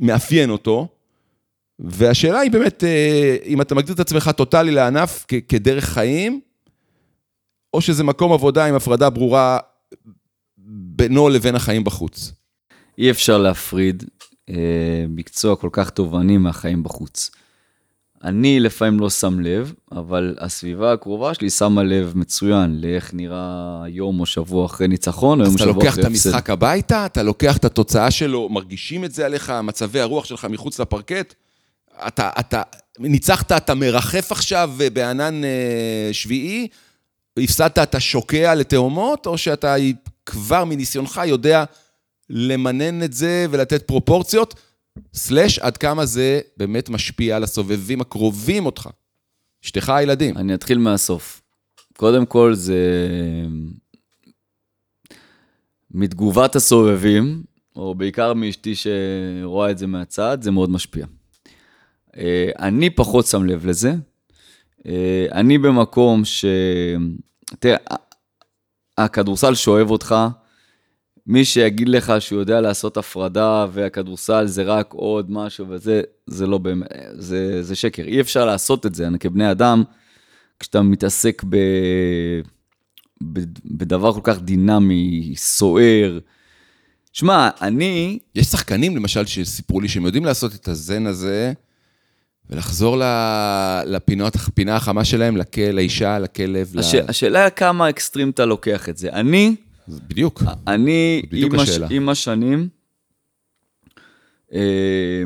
[0.01, 0.89] שמאפיין אותו.
[1.79, 6.41] והשאלה היא באמת, אה, אם אתה מגדיר את עצמך טוטאלי לענף כ- כדרך חיים,
[7.75, 9.59] או שזה מקום עבודה עם הפרדה ברורה
[10.97, 12.33] בינו לבין החיים בחוץ.
[12.99, 14.05] אי אפשר להפריד
[14.51, 14.55] אה,
[15.09, 17.31] מקצוע כל כך תובעני מהחיים בחוץ.
[18.25, 24.21] אני לפעמים לא שם לב, אבל הסביבה הקרובה שלי שמה לב מצוין לאיך נראה יום
[24.21, 26.31] או שבוע אחרי ניצחון, או אז יום אתה או שבוע לוקח אחרי את הפסד.
[26.31, 30.81] המשחק הביתה, אתה לוקח את התוצאה שלו, מרגישים את זה עליך, מצבי הרוח שלך מחוץ
[30.81, 31.35] לפרקט.
[32.07, 32.63] אתה, אתה
[32.99, 36.69] ניצחת, אתה מרחף עכשיו אה, בענן אה, שביעי,
[37.39, 39.75] הפסדת, אתה שוקע לתהומות, או שאתה
[40.27, 41.65] כבר מניסיונך יודע
[42.31, 44.55] למנן את זה ולתת פרופורציות,
[45.15, 48.89] סלאש עד כמה זה באמת משפיע על הסובבים הקרובים אותך.
[49.65, 50.37] אשתך, הילדים.
[50.37, 51.43] אני אתחיל מהסוף.
[51.97, 52.87] קודם כל זה
[55.91, 57.43] מתגובת הסובבים,
[57.77, 61.07] או בעיקר מאשתי שרואה את זה מהצד, זה מאוד משפיע.
[62.17, 63.95] אה, אני פחות שם לב לזה.
[64.87, 66.45] אה, אני במקום ש...
[67.59, 67.77] תראה,
[68.99, 70.15] הכדורסל שואב אותך,
[71.29, 76.59] מי שיגיד לך שהוא יודע לעשות הפרדה והכדורסל זה רק עוד משהו וזה, זה לא
[76.59, 78.03] באמת, זה, זה שקר.
[78.03, 79.83] אי אפשר לעשות את זה, אני כבני אדם,
[80.61, 81.57] כשאתה מתעסק ב,
[83.33, 86.19] ב, בדבר כל כך דינמי, סוער.
[87.13, 91.53] שמע, אני, יש שחקנים, למשל, שסיפרו לי שהם יודעים לעשות את הזן הזה,
[92.51, 96.79] ולחזור ל- לפינות, הפינה החמה שלהם, לכ- לאישה, לכלב, ל...
[96.79, 99.11] הש, השאלה כמה אקסטרים אתה לוקח את זה.
[99.13, 99.57] אני,
[99.89, 100.43] זה בדיוק.
[100.67, 101.87] אני, בדיוק עם, הש, השאלה.
[101.91, 102.69] עם השנים,
[104.53, 105.23] אה,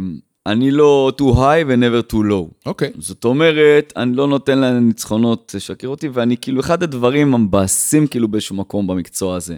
[0.46, 2.66] אני לא too high ו-never too low.
[2.66, 2.92] אוקיי.
[2.98, 8.56] זאת אומרת, אני לא נותן לניצחונות לשקר אותי, ואני כאילו, אחד הדברים המבאסים כאילו באיזשהו
[8.56, 9.56] מקום במקצוע הזה,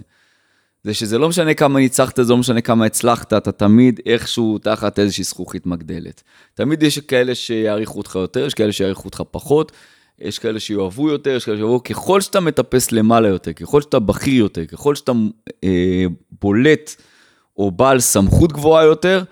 [0.83, 4.99] זה שזה לא משנה כמה ניצחת, זה לא משנה כמה הצלחת, אתה תמיד איכשהו תחת
[4.99, 6.23] איזושהי זכוכית מגדלת.
[6.53, 9.71] תמיד יש כאלה שיעריכו אותך יותר, יש כאלה שיעריכו אותך פחות,
[10.19, 14.33] יש כאלה שיאהבו יותר, יש כאלה שיאהבו, ככל שאתה מטפס למעלה יותר, ככל שאתה בכיר
[14.33, 15.11] יותר, ככל שאתה
[15.63, 16.05] אה,
[16.41, 16.95] בולט
[17.57, 19.23] או בעל סמכות גבוהה יותר,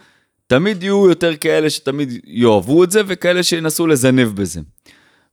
[0.47, 4.61] תמיד יהיו יותר כאלה שתמיד יאהבו את זה, וכאלה שינסו לזנב בזה.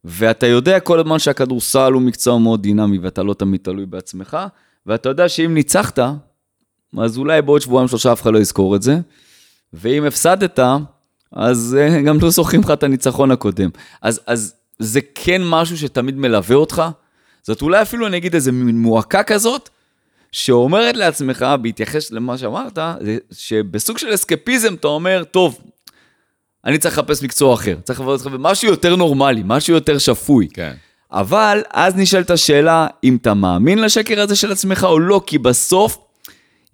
[0.05, 4.37] ואתה יודע כל הזמן שהכדורסל הוא מקצוע מאוד דינמי, ואתה לא תמיד תלוי בעצמך,
[4.87, 5.99] ואתה יודע שאם ניצחת,
[6.99, 8.99] אז אולי בעוד שבועיים שלושה אף אחד לא יזכור את זה,
[9.73, 10.59] ואם הפסדת,
[11.33, 13.71] אז אה, גם לא זוכרים לך את הניצחון הקודם.
[14.03, 16.83] אז, אז זה כן משהו שתמיד מלווה אותך.
[17.43, 19.69] זאת אולי אפילו, אני אגיד, איזה מין מועקה כזאת,
[20.33, 22.79] שאומרת לעצמך, בהתייחס למה שאמרת,
[23.33, 25.59] שבסוג של אסקפיזם אתה אומר, טוב,
[26.65, 30.49] אני צריך לחפש מקצוע אחר, צריך לחפש משהו יותר נורמלי, משהו יותר שפוי.
[30.55, 30.73] כן.
[31.13, 35.99] אבל אז נשאלת השאלה אם אתה מאמין לשקר הזה של עצמך או לא, כי בסוף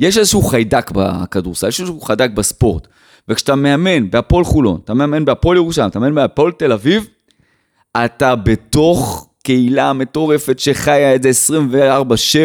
[0.00, 2.88] יש איזשהו חיידק בכדורסל, יש איזשהו חיידק בספורט.
[3.28, 7.06] וכשאתה מאמן בהפועל חולון, אתה מאמן בהפועל ירושלים, אתה מאמן בהפועל תל אביב,
[8.04, 11.30] אתה בתוך קהילה מטורפת שחיה את זה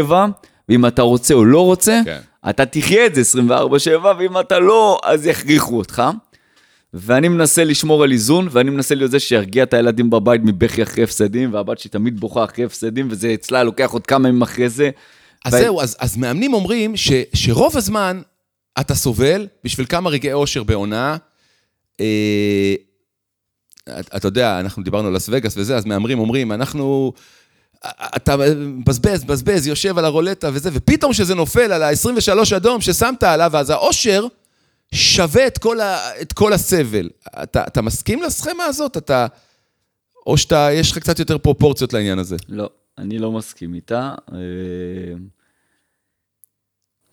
[0.10, 0.12] 24-7,
[0.70, 2.20] ואם אתה רוצה או לא רוצה, כן.
[2.50, 3.22] אתה תחיה את זה
[4.02, 6.04] 24-7, ואם אתה לא, אז יכריחו אותך.
[6.94, 11.04] ואני מנסה לשמור על איזון, ואני מנסה להיות זה שירגיע את הילדים בבית מבכי אחרי
[11.04, 14.90] הפסדים, והבת שלי תמיד בוכה אחרי הפסדים, וזה אצלה לוקח עוד כמה ימים אחרי זה.
[15.46, 18.22] אז ו- זהו, אז, אז מאמנים אומרים ש, שרוב הזמן
[18.80, 21.18] אתה סובל בשביל כמה רגעי אושר בעונה.
[22.00, 22.76] אה,
[24.00, 27.14] אתה אתה יודע, אנחנו דיברנו על לס וגאס וזה, אז מהמרים אומרים, אנחנו...
[28.16, 33.58] אתה מבזבז, מבזבז, יושב על הרולטה וזה, ופתאום שזה נופל על ה-23 אדום ששמת עליו,
[33.58, 34.26] אז האושר
[34.94, 37.10] שווה את כל, ה, את כל הסבל.
[37.44, 38.98] אתה, אתה מסכים לסכמה הזאת?
[38.98, 39.28] אתה...
[40.26, 42.36] או שאתה, יש לך קצת יותר פרופורציות לעניין הזה.
[42.50, 44.14] לא, אני לא מסכים איתה.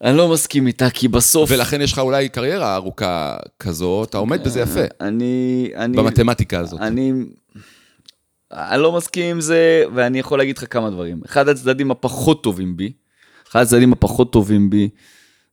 [0.04, 1.50] אני לא מסכים איתה, כי בסוף...
[1.52, 5.70] ולכן יש לך אולי קריירה ארוכה כזו, אתה עומד בזה יפה, אני...
[5.76, 5.96] אני...
[5.96, 6.80] במתמטיקה הזאת.
[6.80, 7.12] אני...
[8.52, 11.20] אני לא מסכים עם זה, ואני יכול להגיד לך כמה דברים.
[11.26, 12.92] אחד הצדדים הפחות טובים בי,
[13.50, 14.88] אחד הצדדים הפחות טובים בי,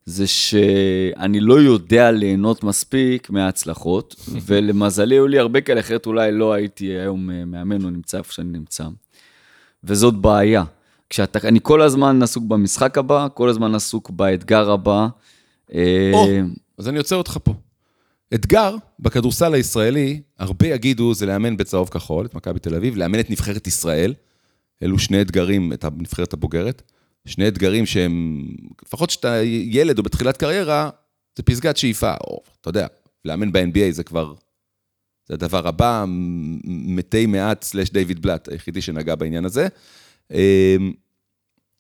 [0.06, 6.54] זה שאני לא יודע ליהנות מספיק מההצלחות, ולמזלי היו לי הרבה כאלה, אחרת אולי לא
[6.54, 8.84] הייתי היום אה, מאמן או נמצא איפה שאני נמצא.
[9.84, 10.64] וזאת בעיה.
[11.10, 15.08] כשאתה, אני כל הזמן עסוק במשחק הבא, כל הזמן עסוק באתגר הבא.
[15.74, 16.28] אה, או,
[16.78, 17.54] אז אני עוצר אותך פה.
[18.34, 23.30] אתגר בכדורסל הישראלי, הרבה יגידו, זה לאמן בצהוב כחול, את מכבי תל אביב, לאמן את
[23.30, 24.14] נבחרת ישראל.
[24.84, 26.82] אלו שני אתגרים, את הנבחרת הבוגרת.
[27.26, 28.46] שני אתגרים שהם,
[28.86, 30.90] לפחות כשאתה ילד או בתחילת קריירה,
[31.36, 32.88] זה פסגת שאיפה, או, אתה יודע,
[33.26, 34.34] לאמן ב-NBA זה כבר,
[35.28, 36.06] זה הדבר הבא,
[36.64, 39.68] מתי מעט סלאש דיוויד בלאט, היחידי שנגע בעניין הזה.
[40.32, 40.76] אה,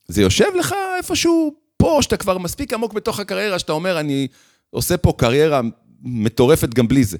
[0.07, 4.27] זה יושב לך איפשהו פה, שאתה כבר מספיק עמוק בתוך הקריירה, שאתה אומר, אני
[4.69, 5.61] עושה פה קריירה
[6.01, 7.17] מטורפת גם בלי זה.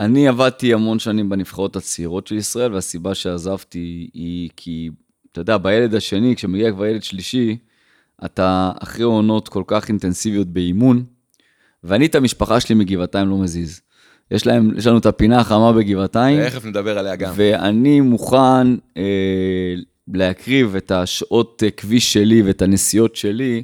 [0.00, 4.90] אני עבדתי המון שנים בנבחרות הצעירות של ישראל, והסיבה שעזבתי היא כי,
[5.32, 7.56] אתה יודע, בילד השני, כשמגיע כבר ילד שלישי,
[8.24, 11.04] אתה אחרי עונות כל כך אינטנסיביות באימון,
[11.84, 13.80] ואני את המשפחה שלי מגבעתיים לא מזיז.
[14.30, 17.32] יש, להם, יש לנו את הפינה החמה בגבעתיים, תכף נדבר עליה גם.
[17.36, 19.74] ואני מוכן אה,
[20.08, 23.62] להקריב את השעות אה, כביש שלי ואת הנסיעות שלי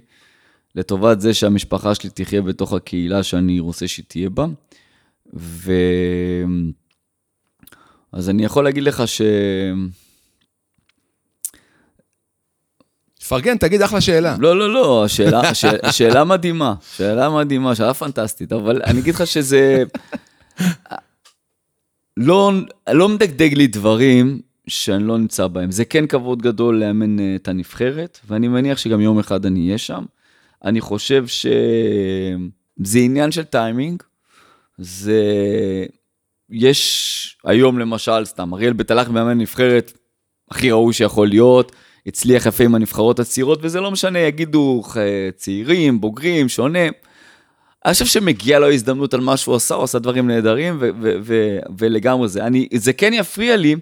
[0.74, 4.46] לטובת זה שהמשפחה שלי תחיה בתוך הקהילה שאני רוצה שהיא תהיה בה.
[5.34, 5.72] ו...
[8.12, 9.22] אז אני יכול להגיד לך ש...
[13.28, 14.36] פרגן, תגיד אחלה שאלה.
[14.38, 19.26] לא, לא, לא, השאלה, השאלה, השאלה מדהימה, שאלה מדהימה, שאלה פנטסטית, אבל אני אגיד לך
[19.26, 19.84] שזה...
[22.16, 22.52] לא,
[22.92, 25.70] לא מדגדג לי דברים שאני לא נמצא בהם.
[25.70, 29.78] זה כן כבוד גדול לאמן אה, את הנבחרת, ואני מניח שגם יום אחד אני אהיה
[29.78, 30.04] שם.
[30.64, 34.02] אני חושב שזה עניין של טיימינג.
[34.78, 35.22] זה...
[36.50, 39.92] יש היום למשל, סתם, אריאל הלך מאמן נבחרת
[40.50, 41.72] הכי ראוי שיכול להיות,
[42.06, 44.82] הצליח יפה עם הנבחרות הצעירות, וזה לא משנה, יגידו
[45.36, 46.88] צעירים, בוגרים, שונה.
[47.86, 51.16] אני חושב שמגיע לו הזדמנות על מה שהוא עשה, הוא עשה דברים נהדרים, ו- ו-
[51.22, 52.46] ו- ולגמרי זה.
[52.46, 53.76] אני, זה כן יפריע לי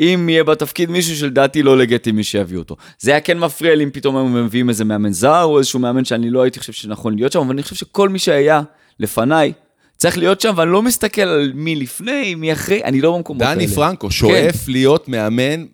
[0.00, 2.76] אם יהיה בתפקיד מישהו שלדעתי לא לגיטימי שיביא אותו.
[2.98, 6.04] זה היה כן מפריע לי אם פתאום הם מביאים איזה מאמן זר, או איזשהו מאמן
[6.04, 8.62] שאני לא הייתי חושב שנכון להיות שם, אבל אני חושב שכל מי שהיה
[9.00, 9.52] לפניי,
[9.96, 13.54] צריך להיות שם, ואני לא מסתכל על מי לפני, מי אחרי, אני לא במקומות האלה.
[13.54, 15.64] דני פרנקו שואף להיות מאמן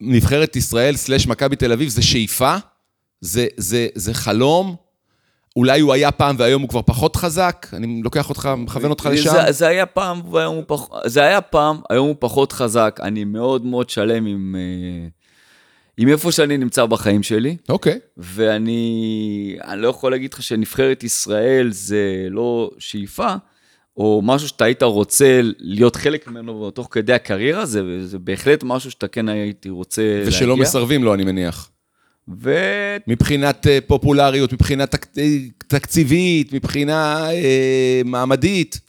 [0.00, 2.56] נבחרת ישראל סלאש מכבי תל אביב, זה שאיפה?
[3.20, 4.76] זה, זה, זה חלום?
[5.56, 7.66] אולי הוא היה פעם והיום הוא כבר פחות חזק?
[7.72, 9.30] אני לוקח אותך, מכוון אותך לשם?
[9.30, 10.88] זה, זה היה פעם, והיום הוא פח...
[11.06, 13.00] זה היה פעם, היום הוא פחות חזק.
[13.02, 15.08] אני מאוד מאוד שלם עם, אה,
[15.96, 17.98] עם איפה שאני נמצא בחיים שלי, אוקיי.
[18.16, 23.34] ואני אני לא יכול להגיד לך שנבחרת ישראל זה לא שאיפה,
[23.96, 28.90] או משהו שאתה היית רוצה להיות חלק ממנו תוך כדי הקריירה, זה, זה בהחלט משהו
[28.90, 30.62] שאתה כן הייתי רוצה ושלא להגיע.
[30.62, 31.70] מסרבים לו, אני מניח.
[32.38, 32.54] ו...
[33.06, 35.06] מבחינת אה, פופולריות, מבחינה תק...
[35.18, 38.80] אה, תקציבית, מבחינה אה, מעמדית.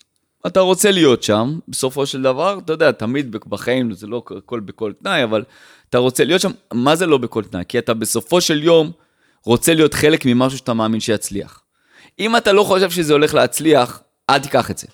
[0.47, 4.93] אתה רוצה להיות שם, בסופו של דבר, אתה יודע, תמיד בחיים זה לא הכל בכל
[5.03, 5.43] תנאי, אבל
[5.89, 7.63] אתה רוצה להיות שם, מה זה לא בכל תנאי?
[7.67, 8.91] כי אתה בסופו של יום
[9.45, 11.61] רוצה להיות חלק ממשהו שאתה מאמין שיצליח.
[12.19, 14.87] אם אתה לא חושב שזה הולך להצליח, אל תיקח את זה.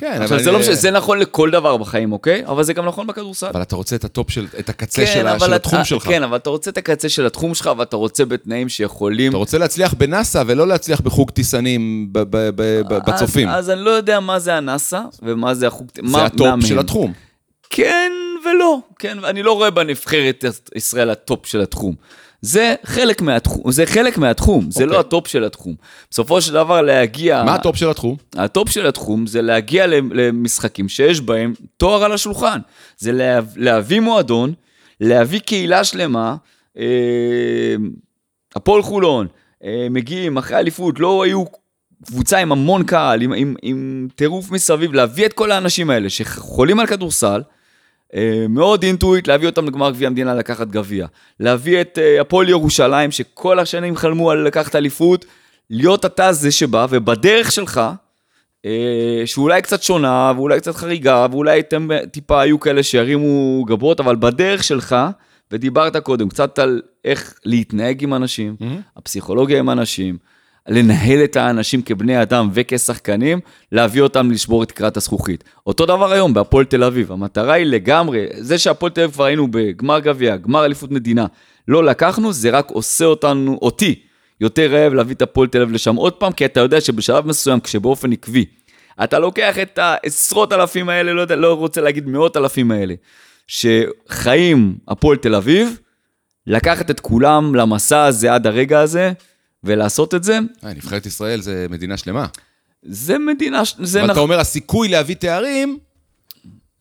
[0.00, 2.46] כן, עכשיו, זה לא משנה, זה נכון לכל דבר בחיים, אוקיי?
[2.46, 3.46] אבל זה גם נכון בכדורסל.
[3.46, 6.02] אבל אתה רוצה את הטופ של, את הקצה של, אבל של התחום שלך.
[6.02, 9.30] כן, אבל אתה רוצה את הקצה של התחום שלך, ואתה רוצה בתנאים שיכולים...
[9.30, 12.08] אתה רוצה להצליח בנאסא ולא להצליח בחוג טיסנים
[13.06, 13.48] בצופים.
[13.48, 15.86] אז, אני לא יודע מה זה הנאסא, ומה זה החוג...
[15.96, 16.78] זה מה- הטופ של.
[16.78, 17.12] התחום.
[17.70, 18.12] כן
[18.44, 21.94] ולא, כן, אני לא רואה בנבחרת ישראל הטופ של התחום.
[22.42, 24.96] זה חלק מהתחום, זה חלק מהתחום, זה אוקיי.
[24.96, 25.74] לא הטופ של התחום.
[26.10, 27.42] בסופו של דבר להגיע...
[27.44, 28.16] מה הטופ של התחום?
[28.36, 32.58] הטופ של התחום זה להגיע למשחקים שיש בהם תואר על השולחן.
[32.98, 34.52] זה לה, להביא מועדון,
[35.00, 36.36] להביא קהילה שלמה,
[36.78, 36.84] אה,
[38.56, 39.26] הפועל חולון,
[39.64, 41.44] אה, מגיעים אחרי אליפות, לא היו
[42.06, 46.80] קבוצה עם המון קהל, עם, עם, עם טירוף מסביב, להביא את כל האנשים האלה שחולים
[46.80, 47.59] על כדורסל, אה,
[48.48, 51.06] מאוד אינטואיט, להביא אותם לגמר גביע המדינה לקחת גביע.
[51.40, 55.24] להביא את אה, הפועל ירושלים, שכל השנים חלמו על לקחת אליפות,
[55.70, 57.80] להיות אתה זה שבא, ובדרך שלך,
[58.66, 64.16] אה, שאולי קצת שונה, ואולי קצת חריגה, ואולי אתם טיפה היו כאלה שירימו גבות, אבל
[64.16, 64.96] בדרך שלך,
[65.52, 68.56] ודיברת קודם קצת על איך להתנהג עם אנשים,
[68.96, 70.18] הפסיכולוגיה עם אנשים,
[70.70, 73.40] לנהל את האנשים כבני אדם וכשחקנים,
[73.72, 75.44] להביא אותם לשבור את תקרת הזכוכית.
[75.66, 79.48] אותו דבר היום בהפועל תל אביב, המטרה היא לגמרי, זה שהפועל תל אביב כבר היינו
[79.50, 81.26] בגמר גביע, גמר אליפות מדינה,
[81.68, 84.02] לא לקחנו, זה רק עושה אותנו, אותי,
[84.40, 87.60] יותר רעב להביא את הפועל תל אביב לשם עוד פעם, כי אתה יודע שבשלב מסוים,
[87.60, 88.44] כשבאופן עקבי,
[89.04, 92.94] אתה לוקח את העשרות אלפים האלה, לא, יודע, לא רוצה להגיד מאות אלפים האלה,
[93.46, 95.80] שחיים הפועל תל אביב,
[96.46, 99.12] לקחת את כולם למסע הזה עד הרגע הזה,
[99.64, 102.26] ולעשות את זה, אה, נבחרת ישראל זה מדינה שלמה.
[102.82, 104.20] זה מדינה, זה אבל אתה.
[104.20, 105.78] אומר, הסיכוי להביא תארים,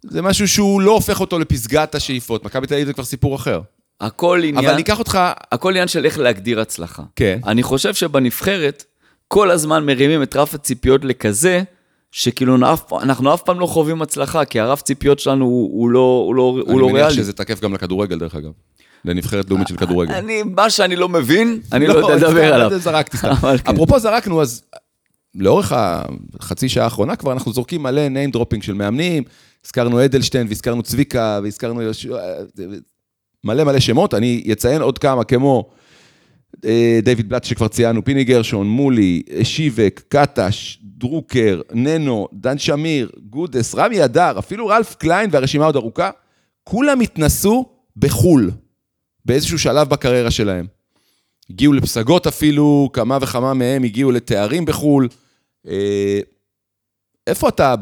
[0.04, 2.46] זה משהו שהוא לא הופך אותו לפסגת השאיפות.
[2.46, 3.62] מכבי תל אביב זה כבר סיפור אחר.
[4.02, 5.20] הכל עניין, אבל אני אקח אותך...
[5.52, 7.04] הכל עניין של איך להגדיר הצלחה.
[7.16, 7.40] כן.
[7.46, 8.84] אני חושב שבנבחרת,
[9.28, 11.64] כל הזמן מרימים את רף הציפיות לכזה,
[12.12, 12.56] שכאילו
[13.02, 16.42] אנחנו אף פעם לא חווים הצלחה, כי הרף ציפיות שלנו הוא, הוא לא, הוא לא,
[16.42, 17.16] הוא לא אני מניח ריאלי.
[17.16, 18.52] שזה תקף גם לכדורגל, דרך אגב.
[19.06, 20.14] לנבחרת לאומית של כדורגל.
[20.14, 22.80] אני, מה שאני לא מבין, אני לא יודע לדבר סתם, עליו.
[22.80, 23.28] זרקתי סתם.
[23.28, 23.72] אבל כן.
[23.72, 24.64] אפרופו זרקנו, אז
[25.36, 25.74] לאורך
[26.40, 29.24] החצי שעה האחרונה כבר אנחנו זורקים מלא name dropping של מאמנים,
[29.66, 32.18] הזכרנו אדלשטיין והזכרנו צביקה והזכרנו יהושע,
[33.44, 35.70] מלא מלא שמות, אני אציין עוד כמה כמו
[36.66, 43.76] אה, דיוויד בלאט שכבר ציינו, פיני גרשון, מולי, שיבק, קטש, דרוקר, ננו, דן שמיר, גודס,
[43.76, 46.10] רמי אדר, אפילו רלף קליין והרשימה עוד ארוכה,
[46.64, 47.66] כולם התנסו
[47.98, 48.52] בחו"ל,
[49.30, 50.68] באיזשהו שלב בקריירה שלהם.
[51.50, 55.08] הגיעו לפסגות אפילו, כמה וכמה מהם הגיעו לתארים בחו"ל.
[55.68, 56.20] אה,
[57.28, 57.76] איפה אתה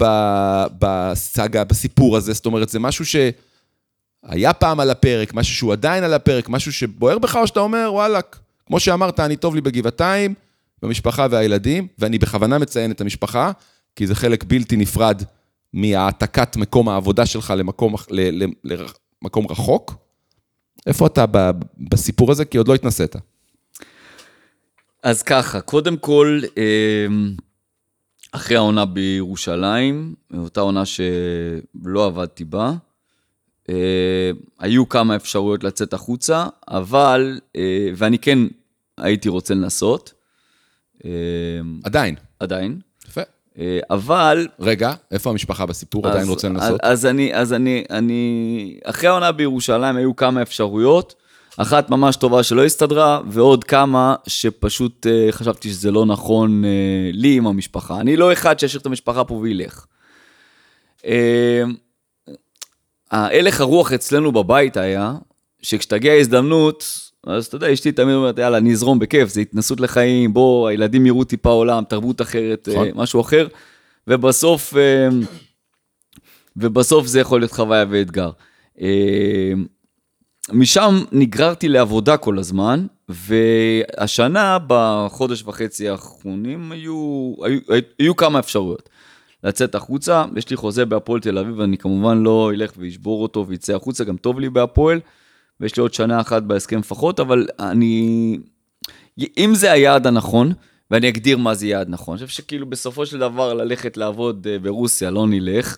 [0.80, 2.34] בסאגה, בסיפור הזה?
[2.34, 7.20] זאת אומרת, זה משהו שהיה פעם על הפרק, משהו שהוא עדיין על הפרק, משהו שבוער
[7.20, 10.34] בך, או שאתה אומר, וואלאק, כמו שאמרת, אני טוב לי בגבעתיים,
[10.82, 13.52] במשפחה והילדים, ואני בכוונה מציין את המשפחה,
[13.96, 15.22] כי זה חלק בלתי נפרד
[15.74, 17.96] מהעתקת מקום העבודה שלך למקום,
[19.22, 20.07] למקום רחוק.
[20.88, 21.26] איפה אתה
[21.78, 22.46] בסיפור הזה?
[22.46, 23.16] כי עוד לא התנסית.
[25.04, 27.36] אז ככה, קודם כל, אמ,
[28.32, 32.74] אחרי העונה בירושלים, אותה עונה שלא עבדתי בה,
[33.70, 38.40] אה, היו כמה אפשרויות לצאת החוצה, אבל, אה, ואני כן
[38.98, 40.14] הייתי רוצה לנסות,
[41.06, 41.10] אה,
[41.84, 42.16] עדיין.
[42.40, 42.80] עדיין,
[43.90, 44.48] אבל...
[44.60, 46.08] רגע, איפה המשפחה בסיפור?
[46.08, 46.82] עדיין אז- רוצה לנסות?
[46.84, 51.16] אז, אז אני, אז אני, אני, אחרי העונה בירושלים היו כמה אפשרויות,
[51.58, 56.70] אחת ממש טובה שלא הסתדרה, ועוד כמה שפשוט אה, חשבתי שזה לא נכון אה,
[57.14, 58.00] לי עם המשפחה.
[58.00, 59.86] אני לא אחד שישאיר את המשפחה פה וילך.
[61.06, 61.64] אה,
[63.12, 65.14] ההלך הרוח אצלנו בבית היה,
[65.62, 70.34] שכשתגיע ההזדמנות, אז אתה יודע, אשתי תמיד אומרת, יאללה, אני אזרום בכיף, זה התנסות לחיים,
[70.34, 72.88] בוא, הילדים יראו טיפה עולם, תרבות אחרת, נכון.
[72.88, 73.48] אה, משהו אחר,
[74.08, 75.10] ובסוף, אה,
[76.58, 78.32] ובסוף זה יכול להיות חוויה ואתגר.
[78.82, 79.54] אה,
[80.54, 87.60] משם נגררתי לעבודה כל הזמן, והשנה, בחודש וחצי האחרונים, היו, היו,
[88.00, 88.90] היו כמה אפשרויות.
[89.44, 93.76] לצאת החוצה, יש לי חוזה בהפועל תל אביב, אני כמובן לא אלך ואשבור אותו ויצא
[93.76, 95.00] החוצה, גם טוב לי בהפועל,
[95.60, 98.38] ויש לי עוד שנה אחת בהסכם לפחות, אבל אני...
[99.38, 100.54] אם זה היעד הנכון,
[100.92, 104.60] ואני אגדיר מה זה יעד נכון, אני חושב שכאילו בסופו של דבר ללכת לעבוד אה,
[104.60, 105.78] ברוסיה לא נלך.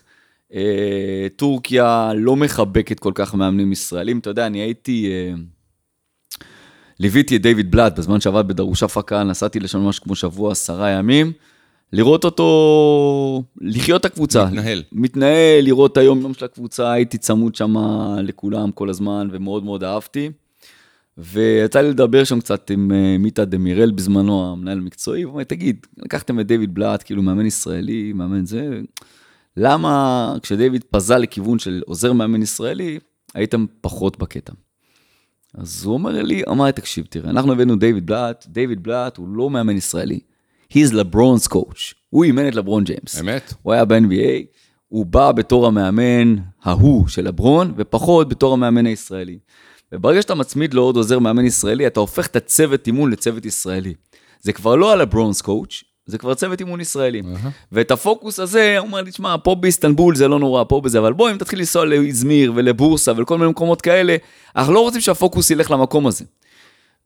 [0.54, 5.12] אה, טורקיה לא מחבקת כל כך מאמנים ישראלים, אתה יודע, אני הייתי...
[5.12, 5.34] אה,
[7.00, 11.32] ליוויתי את דיוויד בלאט בזמן שעבד בדרוש הפקה, נסעתי לשם ממש כמו שבוע, עשרה ימים,
[11.93, 14.45] לראות אותו, לחיות את הקבוצה.
[14.45, 14.84] מתנהל.
[14.91, 17.73] מתנהל, לראות את היום-יום של הקבוצה, הייתי צמוד שם
[18.23, 20.30] לכולם כל הזמן, ומאוד מאוד אהבתי.
[21.17, 25.86] ויצא לי לדבר שם קצת עם אה, מיטה דמירל בזמנו, המנהל המקצועי, הוא אומר, תגיד,
[25.97, 28.80] לקחתם את דיוויד בלאט, כאילו מאמן ישראלי, מאמן זה,
[29.58, 32.99] למה כשדיוויד פזל לכיוון של עוזר מאמן ישראלי,
[33.34, 34.54] הייתם פחות בקטע?
[35.54, 39.28] אז הוא אומר לי, אמר לי, תקשיב, תראה, אנחנו הבאנו דיוויד בלאט, דיוויד בלאט הוא
[39.28, 40.19] לא מאמן ישראלי.
[40.73, 41.93] He's LeBron's coach.
[42.10, 43.19] הוא אימן את לברון ג'יימס.
[43.19, 43.53] אמת?
[43.62, 44.45] הוא היה ב-NBA,
[44.88, 49.39] הוא בא בתור המאמן ההוא של לברון, ופחות בתור המאמן הישראלי.
[49.91, 53.93] וברגע שאתה מצמיד לו עוד עוזר מאמן ישראלי, אתה הופך את הצוות אימון לצוות ישראלי.
[54.41, 57.21] זה כבר לא ה LeBron's coach, זה כבר צוות אימון ישראלי.
[57.71, 61.13] ואת הפוקוס הזה, הוא אומר לי, תשמע, פה באיסטנבול זה לא נורא, פה בזה, אבל
[61.13, 64.15] בוא, אם תתחיל לנסוע לאזמיר ולבורסה ולכל מיני מקומות כאלה,
[64.55, 66.25] אנחנו לא רוצים שהפוקוס ילך למקום הזה.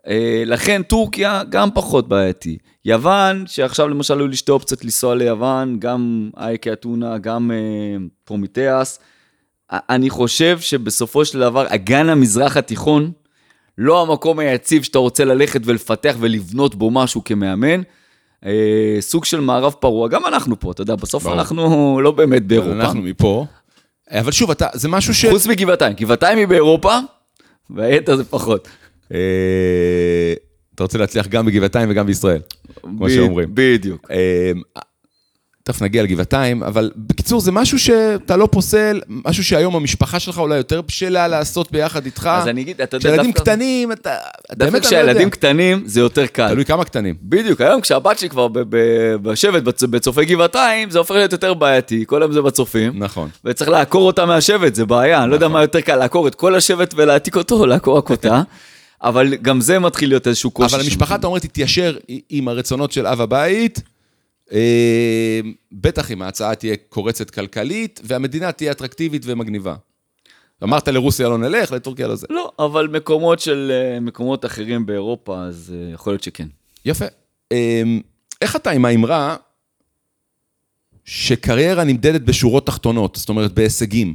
[0.07, 2.57] אה, לכן טורקיה גם פחות בעייתי.
[2.85, 7.57] יוון, שעכשיו למשל היו לי שתי אופציות לנסוע ליוון, גם אייקה אתונה, גם אה,
[8.23, 8.99] פרומיטאס.
[9.71, 13.11] א- אני חושב שבסופו של דבר, אגן המזרח התיכון,
[13.77, 17.81] לא המקום היציב שאתה רוצה ללכת ולפתח ולבנות בו משהו כמאמן.
[18.45, 21.35] אה, סוג של מערב פרוע, גם אנחנו פה, אתה יודע, בסוף ברור.
[21.35, 22.71] אנחנו לא באמת באירופה.
[22.73, 23.45] אנחנו מפה.
[24.11, 25.25] אבל שוב, אתה, זה משהו ש...
[25.25, 26.97] חוץ מגבעתיים, גבעתיים היא באירופה,
[27.69, 28.67] והיתר זה פחות.
[29.13, 29.19] אה,
[30.75, 32.39] אתה רוצה להצליח גם בגבעתיים וגם בישראל,
[32.81, 33.49] כמו שאומרים.
[33.53, 34.07] בדיוק.
[34.11, 34.51] אה,
[35.65, 40.57] תכף נגיע לגבעתיים, אבל בקיצור, זה משהו שאתה לא פוסל, משהו שהיום המשפחה שלך אולי
[40.57, 42.29] יותר בשלה לעשות ביחד איתך.
[42.33, 44.15] אז אני אגיד, אתה יודע, כשילדים דווקא- קטנים, אתה...
[44.51, 45.29] דווקא לא כשהילדים יודע.
[45.29, 46.49] קטנים זה יותר קל.
[46.49, 47.15] תלוי כמה קטנים.
[47.21, 48.47] בדיוק, היום כשהבת שלי כבר
[49.21, 52.93] בשבט בצ- בצופי גבעתיים, זה הופך להיות יותר בעייתי, כל היום זה בצופים.
[52.95, 53.29] נכון.
[53.45, 56.55] וצריך לעקור אותה מהשבט, זה בעיה, אני לא יודע מה יותר קל, לעקור את כל
[56.55, 58.41] השבט ולהעתיק אותו, או לעקור רק אותה.
[59.03, 60.75] אבל גם זה מתחיל להיות איזשהו קושי.
[60.75, 60.83] אבל.
[60.83, 61.97] המשפחה, אתה אומר, תתיישר
[62.29, 63.81] עם הרצונות של אב הבית,
[64.51, 65.39] אה,
[65.71, 69.75] בטח אם ההצעה תהיה קורצת כלכלית, והמדינה תהיה אטרקטיבית ומגניבה.
[70.63, 72.27] אמרת לרוסיה לא נלך, לטורקיה לא זה.
[72.29, 76.47] לא, אבל מקומות של, אה, מקומות אחרים באירופה, אז אה, יכול להיות שכן.
[76.85, 77.05] יפה.
[78.41, 79.35] איך אתה עם האמרה
[81.05, 84.13] שקריירה נמדדת בשורות תחתונות, זאת אומרת בהישגים?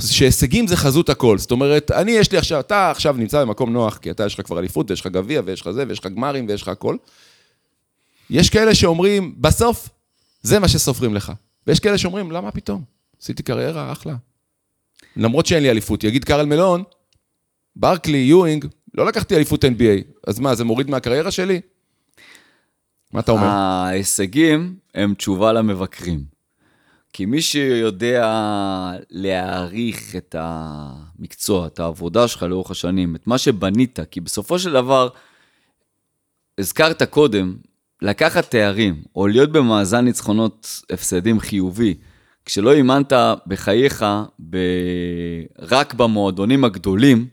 [0.00, 1.38] שהישגים זה חזות הכל.
[1.38, 4.46] זאת אומרת, אני, יש לי עכשיו, אתה עכשיו נמצא במקום נוח, כי אתה, יש לך
[4.46, 6.96] כבר אליפות, ויש לך גביע, ויש לך זה, ויש לך גמרים, ויש לך הכל.
[8.30, 9.88] יש כאלה שאומרים, בסוף,
[10.42, 11.32] זה מה שסופרים לך.
[11.66, 12.82] ויש כאלה שאומרים, למה פתאום?
[13.22, 14.14] עשיתי קריירה, אחלה.
[15.16, 16.04] למרות שאין לי אליפות.
[16.04, 16.82] יגיד קארל מלון,
[17.76, 20.04] ברקלי, יואינג, לא לקחתי אליפות NBA.
[20.26, 21.60] אז מה, זה מוריד מהקריירה שלי?
[23.12, 23.46] מה אתה אומר?
[23.46, 26.35] ההישגים הם תשובה למבקרים.
[27.16, 34.20] כי מי שיודע להעריך את המקצוע, את העבודה שלך לאורך השנים, את מה שבנית, כי
[34.20, 35.08] בסופו של דבר,
[36.58, 37.56] הזכרת קודם,
[38.02, 41.94] לקחת תארים, או להיות במאזן ניצחונות הפסדים חיובי,
[42.44, 43.12] כשלא אימנת
[43.46, 44.04] בחייך
[44.50, 44.56] ב...
[45.58, 47.26] רק במועדונים הגדולים,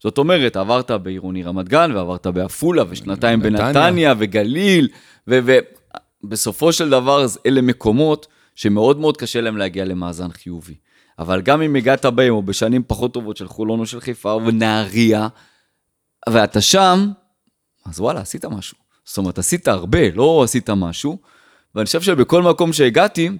[0.00, 3.72] זאת אומרת, עברת בעירוני רמת גן, ועברת בעפולה, ושנתיים נתניה.
[3.72, 4.88] בנתניה, וגליל,
[5.28, 10.74] ובסופו של דבר, אלה מקומות שמאוד מאוד קשה להם להגיע למאזן חיובי.
[11.18, 14.50] אבל גם אם הגעת בהם, או בשנים פחות טובות של חולון או של חיפה, או
[14.50, 15.28] נהריה,
[16.28, 17.12] ואתה שם,
[17.86, 18.76] אז וואלה, עשית משהו.
[19.04, 21.18] זאת אומרת, עשית הרבה, לא עשית משהו.
[21.74, 23.30] ואני חושב שבכל מקום שהגעתי,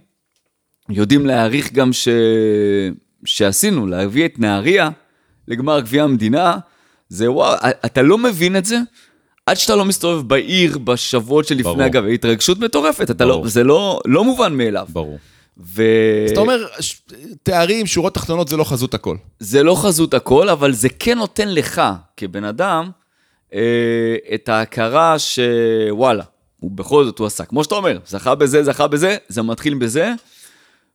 [0.89, 2.09] יודעים להעריך גם ש...
[3.25, 4.91] שעשינו, להביא את נהריה
[5.49, 6.59] לגמר גביע המדינה,
[7.09, 7.57] זה וואו,
[7.87, 8.79] אתה לא מבין את זה
[9.47, 11.83] עד שאתה לא מסתובב בעיר בשבועות שלפני ברור.
[11.83, 13.43] הגביע, התרגשות מטורפת, אתה ברור.
[13.45, 14.87] לא, זה לא, לא מובן מאליו.
[14.93, 15.19] ברור.
[15.59, 15.83] ו...
[16.25, 17.03] אז אתה אומר, ש-
[17.43, 19.17] תארים, שורות תחתונות זה לא חזות הכל.
[19.39, 21.83] זה לא חזות הכל, אבל זה כן נותן לך,
[22.17, 22.91] כבן אדם,
[23.55, 23.61] אה,
[24.35, 26.25] את ההכרה שוואלה,
[26.61, 27.45] הוא בכל זאת הוא עשה.
[27.45, 30.13] כמו שאתה אומר, זכה בזה, זכה בזה, זה מתחיל בזה,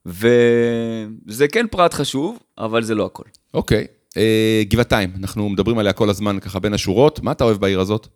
[0.06, 3.24] וזה כן פרט חשוב, אבל זה לא הכל.
[3.54, 3.78] אוקיי.
[3.78, 3.97] אה,
[4.61, 7.20] גבעתיים, אנחנו מדברים עליה כל הזמן ככה בין השורות.
[7.24, 8.07] מה אתה אוהב בעיר הזאת?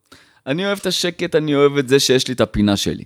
[0.48, 3.04] אני אוהב את השקט, אני אוהב את זה שיש לי את הפינה שלי.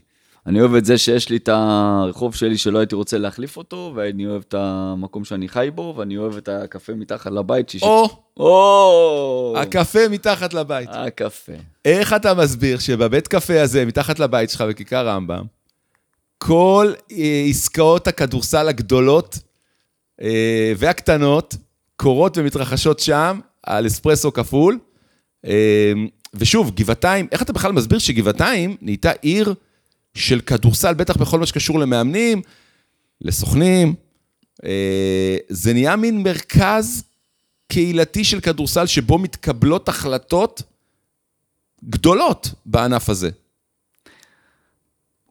[0.48, 4.28] אני אוהב את זה שיש לי את הרחוב שלי שלא הייתי רוצה להחליף אותו, ואני
[4.28, 7.70] אוהב את המקום שאני חי בו, ואני אוהב את הקפה מתחת לבית.
[7.70, 7.84] שיש...
[7.84, 9.56] או, או!
[9.58, 10.90] הקפה מתחת לבית.
[10.92, 11.54] הקפה.
[11.86, 15.44] איך אתה מסביר שבבית קפה הזה, מתחת לבית שלך בכיכר רמב"ם,
[16.38, 19.40] כל אה, עסקאות הכדורסל הגדולות
[20.22, 21.56] אה, והקטנות
[21.96, 24.80] קורות ומתרחשות שם על אספרסו כפול.
[25.46, 25.94] אה,
[26.34, 29.54] ושוב, גבעתיים, איך אתה בכלל מסביר שגבעתיים נהייתה עיר
[30.14, 32.42] של כדורסל, בטח בכל מה שקשור למאמנים,
[33.22, 33.96] לסוכנים.
[34.66, 37.04] אה, זה נהיה מין מרכז
[37.68, 40.62] קהילתי של כדורסל שבו מתקבלות החלטות
[41.84, 43.30] גדולות בענף הזה.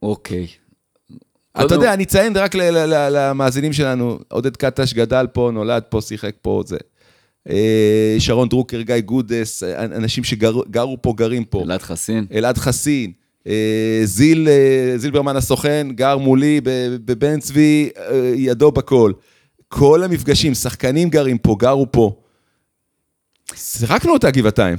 [0.03, 0.47] אוקיי.
[1.57, 2.55] אתה קודם- יודע, אני אציין רק
[3.11, 6.77] למאזינים שלנו, עודד קטש גדל פה, נולד פה, שיחק פה, זה.
[7.51, 11.63] אה, שרון דרוקר, גיא גודס, אנשים שגרו פה, גרים פה.
[11.63, 12.27] אלעד חסין.
[12.33, 13.13] אלעד חסין,
[13.47, 16.61] אה, זיל, אה, זילברמן הסוכן, גר מולי
[17.05, 17.91] בבן צבי,
[18.35, 19.13] ידו בכל.
[19.69, 22.17] כל המפגשים, שחקנים גרים פה, גרו פה.
[23.55, 24.79] שיחקנו אותה גבעתיים.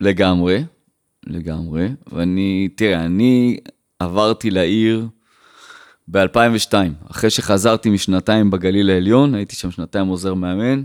[0.00, 0.64] לגמרי,
[1.26, 1.88] לגמרי.
[2.12, 3.56] ואני, תראה, אני
[3.98, 5.06] עברתי לעיר
[6.08, 6.74] ב-2002,
[7.10, 10.82] אחרי שחזרתי משנתיים בגליל העליון, הייתי שם שנתיים עוזר מאמן,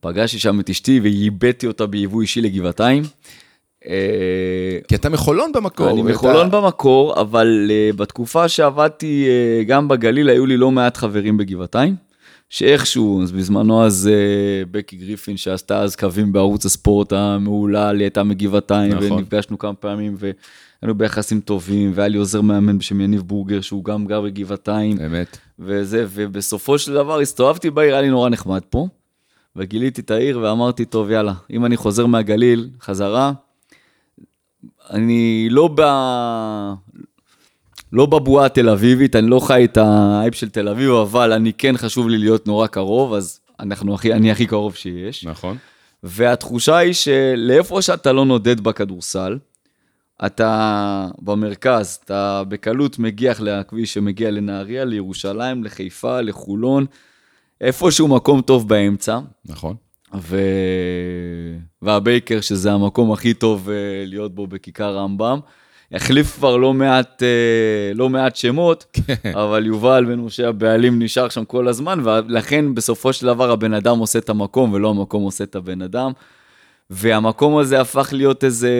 [0.00, 3.02] פגשתי שם את אשתי וייבאתי אותה ביבוא אישי לגבעתיים.
[3.86, 5.90] אה, כי אתה מחולון במקור.
[5.90, 11.36] אני מחולון במקור, אבל uh, בתקופה שעבדתי uh, גם בגליל, היו לי לא מעט חברים
[11.36, 11.96] בגבעתיים,
[12.48, 18.22] שאיכשהו, אז בזמנו אז uh, בקי גריפין, שעשתה אז קווים בערוץ הספורט המהולל, היא הייתה
[18.22, 19.12] מגבעתיים, נכון.
[19.12, 20.16] ונפגשנו כמה פעמים,
[20.82, 25.38] והיינו ביחסים טובים, והיה לי עוזר מאמן בשם יניב בורגר, שהוא גם גר בגבעתיים, אמת.
[25.58, 28.88] וזה, ובסופו של דבר הסתובבתי בעיר, היה לי נורא נחמד פה,
[29.56, 33.32] וגיליתי את העיר ואמרתי, טוב, יאללה, אם אני חוזר מהגליל, חזרה,
[34.90, 35.80] אני לא ב...
[37.92, 41.76] לא בבועה התל אביבית, אני לא חי את האייפ של תל אביב, אבל אני כן
[41.76, 45.24] חשוב לי להיות נורא קרוב, אז אנחנו הכי, אני הכי קרוב שיש.
[45.24, 45.56] נכון.
[46.02, 49.38] והתחושה היא שלאיפה שאתה לא נודד בכדורסל,
[50.26, 56.86] אתה במרכז, אתה בקלות מגיח לכביש שמגיע לנהריה, לירושלים, לחיפה, לחולון,
[57.60, 59.76] איפשהו מקום טוב באמצע, נכון.
[60.14, 60.40] ו...
[61.82, 63.70] והבייקר, שזה המקום הכי טוב uh,
[64.08, 65.38] להיות בו בכיכר רמב"ם.
[65.92, 68.98] החליף כבר לא מעט, uh, לא מעט שמות,
[69.34, 73.98] אבל יובל בן משה הבעלים נשאר שם כל הזמן, ולכן בסופו של דבר הבן אדם
[73.98, 76.12] עושה את המקום, ולא המקום עושה את הבן אדם.
[76.90, 78.70] והמקום הזה הפך להיות איזה,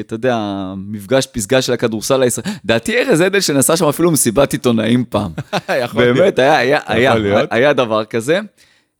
[0.00, 0.38] אתה יודע,
[0.76, 2.50] מפגש פסגה של הכדורסל הישראלי.
[2.64, 5.32] דעתי ארז אדלשטיין עשה שם אפילו מסיבת עיתונאים פעם.
[5.82, 6.16] יכול להיות.
[6.16, 7.48] באמת, היה, היה, היה, להיות.
[7.52, 8.40] היה דבר כזה.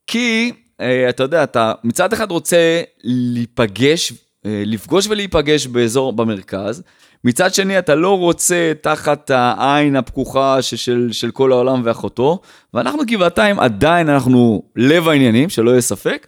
[0.07, 4.13] כי, אה, אתה יודע, אתה מצד אחד רוצה להיפגש
[4.47, 6.83] אה, לפגוש ולהיפגש באזור, במרכז.
[7.25, 12.41] מצד שני, אתה לא רוצה תחת העין הפקוחה של, של כל העולם ואחותו,
[12.75, 16.27] ואנחנו גבעתיים עדיין, אנחנו לב העניינים, שלא יהיה ספק,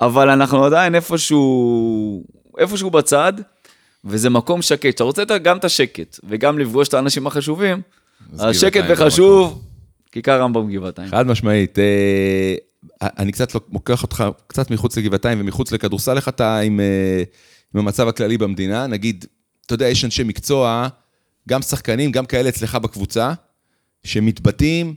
[0.00, 2.24] אבל אנחנו עדיין איפשהו,
[2.58, 3.32] איפשהו בצד,
[4.04, 4.94] וזה מקום שקט.
[4.94, 7.82] אתה רוצה גם את השקט, וגם לפגוש את האנשים החשובים,
[8.32, 9.62] אז אז שקט גבעתיים זה וחשוב,
[10.12, 11.08] כיכר רמב"ם גבעתיים.
[11.10, 11.78] חד משמעית.
[11.78, 12.54] אה,
[13.02, 17.22] אני קצת לוקח אותך קצת מחוץ לגבעתיים ומחוץ לכדורסל, איך אתה עם, אה,
[17.74, 18.86] עם המצב הכללי במדינה?
[18.86, 19.24] נגיד,
[19.66, 20.88] אתה יודע, יש אנשי מקצוע,
[21.48, 23.32] גם שחקנים, גם כאלה אצלך בקבוצה,
[24.04, 24.94] שמתבטאים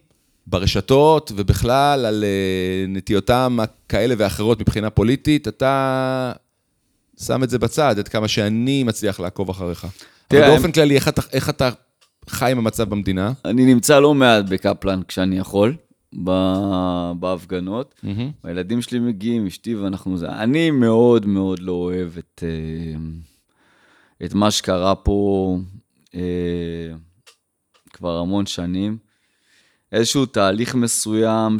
[0.49, 3.57] ברשתות ובכלל על אה, נטיותם
[3.89, 6.31] כאלה ואחרות מבחינה פוליטית, אתה
[7.21, 9.83] שם את זה בצד, עד כמה שאני מצליח לעקוב אחריך.
[9.83, 9.93] אבל
[10.27, 11.69] תראה, באופן כללי, איך אתה, איך אתה
[12.29, 13.31] חי עם המצב במדינה?
[13.45, 15.75] אני נמצא לא מעט בקפלן כשאני יכול,
[17.19, 17.95] בהפגנות.
[18.43, 20.29] הילדים שלי מגיעים, אשתי ואנחנו זה.
[20.29, 22.99] אני מאוד מאוד לא אוהב את, אה,
[24.25, 25.57] את מה שקרה פה
[26.15, 26.21] אה,
[27.93, 29.08] כבר המון שנים.
[29.91, 31.57] איזשהו תהליך מסוים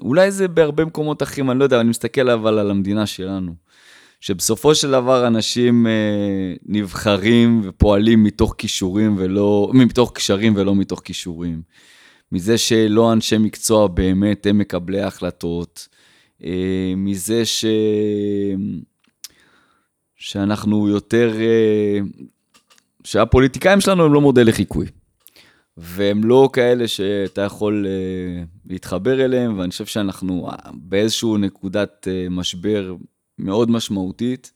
[0.00, 3.64] שאולי זה בהרבה מקומות אחרים, אני לא יודע, אני מסתכל אבל על המדינה שלנו.
[4.24, 11.62] שבסופו של דבר אנשים אה, נבחרים ופועלים מתוך כישורים ולא, מתוך קשרים ולא מתוך כישורים.
[12.32, 15.88] מזה שלא אנשי מקצוע באמת הם מקבלי ההחלטות,
[16.44, 17.64] אה, מזה ש...
[20.16, 21.98] שאנחנו יותר, אה,
[23.04, 24.86] שהפוליטיקאים שלנו הם לא מודל לחיקוי.
[25.76, 32.26] והם לא כאלה שאתה יכול אה, להתחבר אליהם, ואני חושב שאנחנו אה, באיזשהו נקודת אה,
[32.30, 32.94] משבר
[33.38, 34.52] מאוד משמעותית.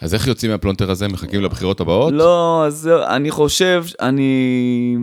[0.00, 1.08] אז איך יוצאים מהפלונטר הזה?
[1.08, 2.12] מחכים לבחירות הבאות?
[2.12, 4.96] לא, אז אני חושב, אני,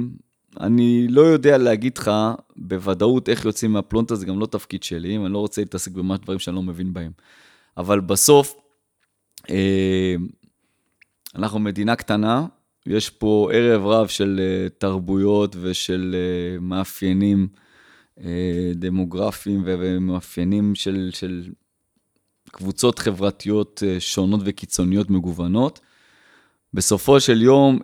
[0.60, 2.12] אני לא יודע להגיד לך
[2.56, 6.39] בוודאות איך יוצאים מהפלונטר, זה גם לא תפקיד שלי, אני לא רוצה להתעסק במה דברים
[6.39, 7.12] שאני לא מבין בהם.
[7.78, 8.56] אבל בסוף,
[9.50, 10.16] אה,
[11.36, 12.46] אנחנו מדינה קטנה,
[12.86, 17.48] יש פה ערב רב של אה, תרבויות ושל אה, מאפיינים
[18.20, 21.50] אה, דמוגרפיים ומאפיינים של, של
[22.52, 25.80] קבוצות חברתיות שונות וקיצוניות מגוונות.
[26.74, 27.80] בסופו של יום,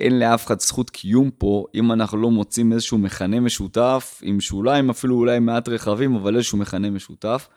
[0.00, 4.90] אין לאף אחד זכות קיום פה, אם אנחנו לא מוצאים איזשהו מכנה משותף, עם שוליים
[4.90, 7.48] אפילו אולי מעט רחבים, אבל איזשהו מכנה משותף.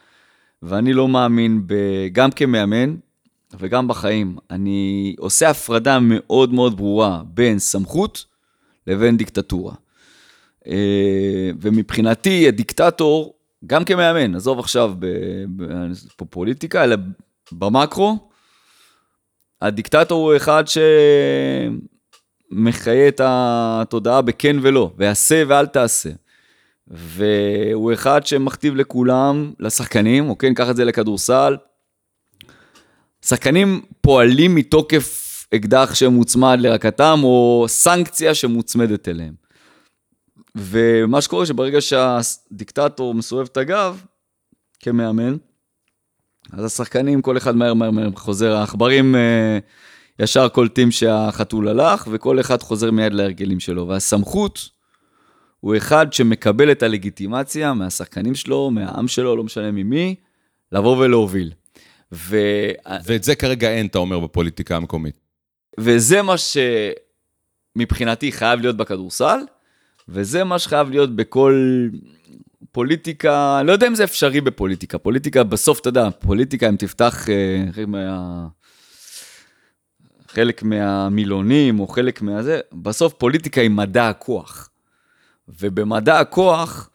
[0.61, 1.73] ואני לא מאמין, ב...
[2.11, 2.95] גם כמאמן
[3.59, 8.25] וגם בחיים, אני עושה הפרדה מאוד מאוד ברורה בין סמכות
[8.87, 9.73] לבין דיקטטורה.
[10.67, 13.33] אה, ומבחינתי, הדיקטטור,
[13.65, 15.05] גם כמאמן, עזוב עכשיו ב-
[15.55, 16.95] ב- פה פוליטיקה, אלא
[17.51, 18.29] במקרו,
[19.61, 20.63] הדיקטטור הוא אחד
[22.53, 26.09] שמחיה את התודעה בכן ולא, ועשה ואל תעשה.
[26.87, 31.57] והוא אחד שמכתיב לכולם, לשחקנים, אוקיי, ניקח את זה לכדורסל.
[33.29, 39.33] שחקנים פועלים מתוקף אקדח שמוצמד לרקתם, או סנקציה שמוצמדת אליהם.
[40.55, 44.01] ומה שקורה שברגע שהדיקטטור מסובב את הגב,
[44.79, 45.35] כמאמן,
[46.53, 49.59] אז השחקנים, כל אחד מהר מהר מהר חוזר, העכברים אה,
[50.19, 53.87] ישר קולטים שהחתול הלך, וכל אחד חוזר מיד להרגלים שלו.
[53.87, 54.69] והסמכות
[55.59, 60.15] הוא אחד שמקבל את הלגיטימציה מהשחקנים שלו, מהעם שלו, לא משנה ממי,
[60.71, 61.51] לבוא ולהוביל.
[62.11, 62.37] ו...
[63.05, 65.19] ואת זה כרגע אין, אתה אומר, בפוליטיקה המקומית.
[65.79, 66.35] וזה מה
[67.77, 69.39] שמבחינתי חייב להיות בכדורסל,
[70.09, 71.87] וזה מה שחייב להיות בכל
[72.71, 77.65] פוליטיקה, לא יודע אם זה אפשרי בפוליטיקה, פוליטיקה בסוף, אתה יודע, פוליטיקה, אם תפתח אה,
[77.71, 78.47] חלק מה...
[80.27, 84.69] חלק מהמילונים או חלק מהזה, בסוף פוליטיקה היא מדע הכוח.
[85.47, 86.89] ובמדע הכוח,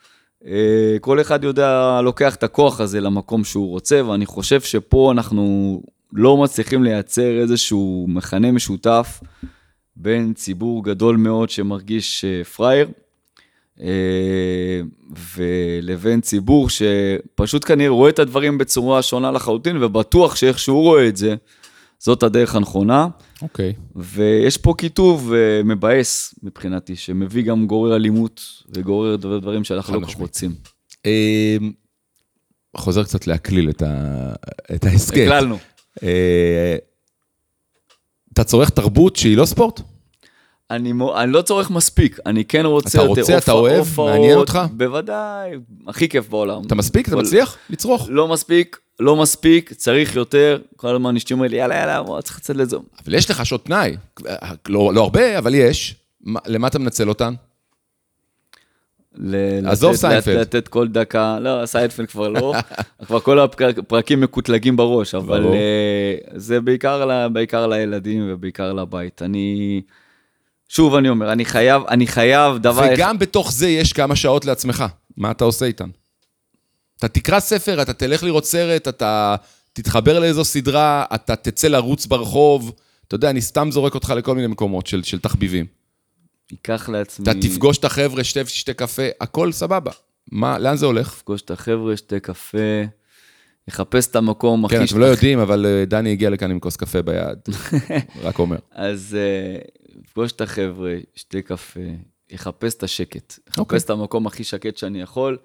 [1.00, 5.82] כל אחד יודע, לוקח את הכוח הזה למקום שהוא רוצה, ואני חושב שפה אנחנו
[6.12, 9.20] לא מצליחים לייצר איזשהו מכנה משותף
[9.96, 12.88] בין ציבור גדול מאוד שמרגיש אה, פראייר,
[13.80, 14.80] אה,
[15.36, 21.16] ולבין ציבור שפשוט כנראה רואה את הדברים בצורה שונה לחלוטין, ובטוח שאיך שהוא רואה את
[21.16, 21.34] זה,
[21.98, 23.08] זאת הדרך הנכונה.
[23.42, 23.72] אוקיי.
[23.96, 30.06] ויש פה כיתוב אה, מבאס מבחינתי, שמביא גם גורר אלימות וגורר דבר- דברים שאנחנו לא
[30.06, 30.18] כל כך.
[30.18, 30.54] רוצים.
[31.04, 31.72] אמ,
[32.76, 34.32] חוזר קצת להקליל את ה-
[34.74, 35.16] את ההסכת.
[35.26, 35.58] הקללנו.
[36.02, 36.76] אה,
[38.32, 39.80] אתה צורך תרבות שהיא לא ספורט?
[40.76, 43.78] אני, מו- אני לא צורך מספיק, אני כן רוצה אתה יותר רוצה, אתה אוהב?
[43.78, 44.58] הופעות, מעניין אותך?
[44.72, 45.50] בוודאי,
[45.88, 46.62] הכי כיף בעולם.
[46.66, 47.08] אתה מספיק?
[47.08, 47.56] אתה מצליח?
[47.70, 48.06] לצרוך.
[48.10, 50.58] לא מספיק, לא מספיק, צריך יותר.
[50.76, 52.76] כל הזמן אשתי אומרת לי, יאללה, יאללה, בוא, צריך לצאת לזה.
[53.04, 53.96] אבל יש לך שעות פנאי.
[54.68, 55.94] לא לא הרבה, אבל יש.
[56.20, 57.34] מה- למה אתה מנצל אותן?
[59.14, 60.36] ל- עזוב לתת- סיינפלד.
[60.36, 62.54] לתת כל דקה, לא, סיינפלד כבר לא,
[63.06, 65.44] כבר כל הפרקים מקוטלגים בראש, אבל.
[65.46, 69.22] אה, זה בעיקר, ל- בעיקר לילדים ובעיקר לבית.
[69.22, 69.80] אני,
[70.74, 72.88] שוב אני אומר, אני חייב, אני חייב דבר...
[72.94, 74.84] וגם בתוך זה יש כמה שעות לעצמך.
[75.16, 75.88] מה אתה עושה איתן?
[76.98, 79.36] אתה תקרא ספר, אתה תלך לראות סרט, אתה
[79.72, 82.72] תתחבר לאיזו סדרה, אתה תצא לרוץ ברחוב.
[83.08, 85.66] אתה יודע, אני סתם זורק אותך לכל מיני מקומות של, של תחביבים.
[86.54, 87.22] אקח לעצמי...
[87.22, 89.90] אתה תפגוש את החבר'ה, שתה, שתה קפה, הכל סבבה.
[90.32, 91.14] מה, לאן זה הולך?
[91.16, 92.82] לפגוש את החבר'ה, שתה קפה,
[93.68, 94.76] לחפש את המקום הכי...
[94.76, 97.38] כן, אתם לא יודעים, אבל אה, דני הגיע לכאן עם כוס קפה ביד.
[98.24, 98.58] רק אומר.
[98.72, 99.16] אז
[100.00, 101.80] לפגוש את החבר'ה, שתה קפה,
[102.30, 103.38] יחפש את השקט.
[103.48, 103.78] יחפש אוקיי.
[103.78, 105.38] את המקום הכי שקט שאני יכול,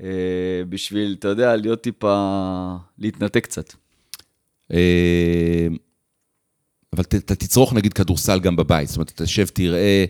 [0.00, 2.76] אה, בשביל, אתה יודע, להיות טיפה...
[2.98, 3.72] להתנתק קצת.
[4.72, 5.66] אה,
[6.92, 10.04] אבל אתה תצרוך נגיד כדורסל גם בבית, זאת אומרת, אתה תשב, תראה,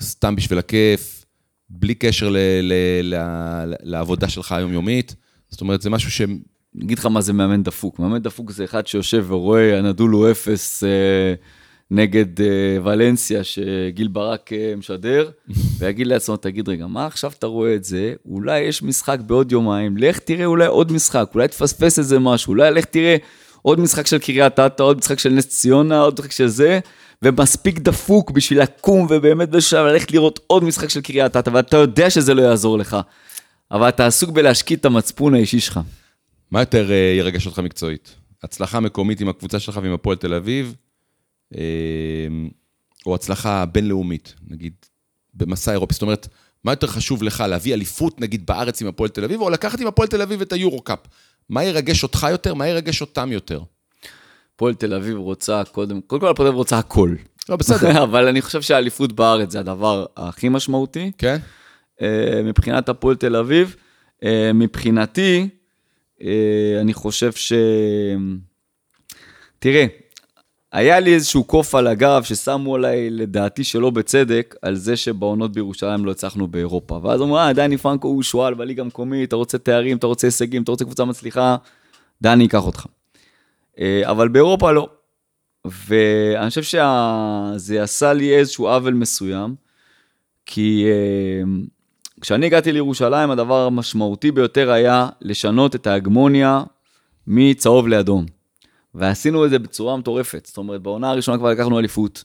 [0.00, 1.24] סתם בשביל הכיף,
[1.70, 5.14] בלי קשר ל- ל- ל- לעבודה שלך היומיומית.
[5.48, 6.20] זאת אומרת, זה משהו ש...
[6.20, 7.98] אני אגיד לך מה זה מאמן דפוק.
[7.98, 11.34] מאמן דפוק זה אחד שיושב ורואה, הנדול הוא אפס אה,
[11.90, 15.30] נגד אה, ולנסיה, שגיל ברק אה, משדר,
[15.78, 18.14] ויגיד לעצמו, תגיד, רגע, מה עכשיו אתה רואה את זה?
[18.26, 22.70] אולי יש משחק בעוד יומיים, לך תראה אולי עוד משחק, אולי תפספס איזה משהו, אולי
[22.70, 23.16] לך תראה
[23.62, 26.80] עוד משחק של קריית אתא, עוד משחק של נס ציונה, עוד משחק של זה,
[27.22, 32.10] ומספיק דפוק בשביל לקום ובאמת בשלב ללכת לראות עוד משחק של קריית אתא, ואתה יודע
[32.10, 32.96] שזה לא יעזור לך,
[33.70, 35.80] אבל אתה עסוק בלהשקיט את המצפון האישי שלך.
[36.50, 38.14] מה יותר אה, ירגש אותך מקצועית?
[38.42, 40.74] הצלחה מקומית עם הקבוצה שלך ועם הפועל תל אביב,
[43.06, 44.72] או הצלחה בינלאומית, נגיד,
[45.34, 45.94] במסע אירופי?
[45.94, 46.28] זאת אומרת,
[46.64, 49.86] מה יותר חשוב לך, להביא אליפות, נגיד, בארץ עם הפועל תל אביב, או לקחת עם
[49.86, 50.98] הפועל תל אביב את היורו-קאפ?
[51.48, 53.60] מה ירגש אותך יותר, מה ירגש אותם יותר?
[54.54, 57.14] הפועל תל אביב רוצה קודם, קודם כל הפועל תל אביב רוצה הכל.
[57.48, 58.02] לא, בסדר.
[58.04, 61.12] אבל אני חושב שהאליפות בארץ זה הדבר הכי משמעותי.
[61.18, 61.36] כן?
[62.02, 63.76] אה, מבחינת הפועל תל אביב,
[64.24, 65.48] אה, מבחינתי,
[66.22, 67.52] אה, אני חושב ש...
[69.58, 69.86] תראה,
[70.74, 76.04] היה לי איזשהו קוף על הגב ששמו עליי, לדעתי שלא בצדק, על זה שבעונות בירושלים
[76.04, 77.00] לא הצלחנו באירופה.
[77.02, 80.62] ואז אמרו, אה, דני פרנקו הוא שועל בליגה המקומית, אתה רוצה תארים, אתה רוצה הישגים,
[80.62, 81.56] אתה רוצה קבוצה מצליחה,
[82.22, 82.86] דני ייקח אותך.
[83.78, 84.88] אה, אבל באירופה לא.
[85.64, 89.54] ואני חושב שזה עשה לי איזשהו עוול מסוים,
[90.46, 91.42] כי אה,
[92.20, 96.62] כשאני הגעתי לירושלים, הדבר המשמעותי ביותר היה לשנות את ההגמוניה
[97.26, 98.33] מצהוב לאדום.
[98.94, 100.46] ועשינו את זה בצורה מטורפת.
[100.46, 102.24] זאת אומרת, בעונה הראשונה כבר לקחנו אליפות.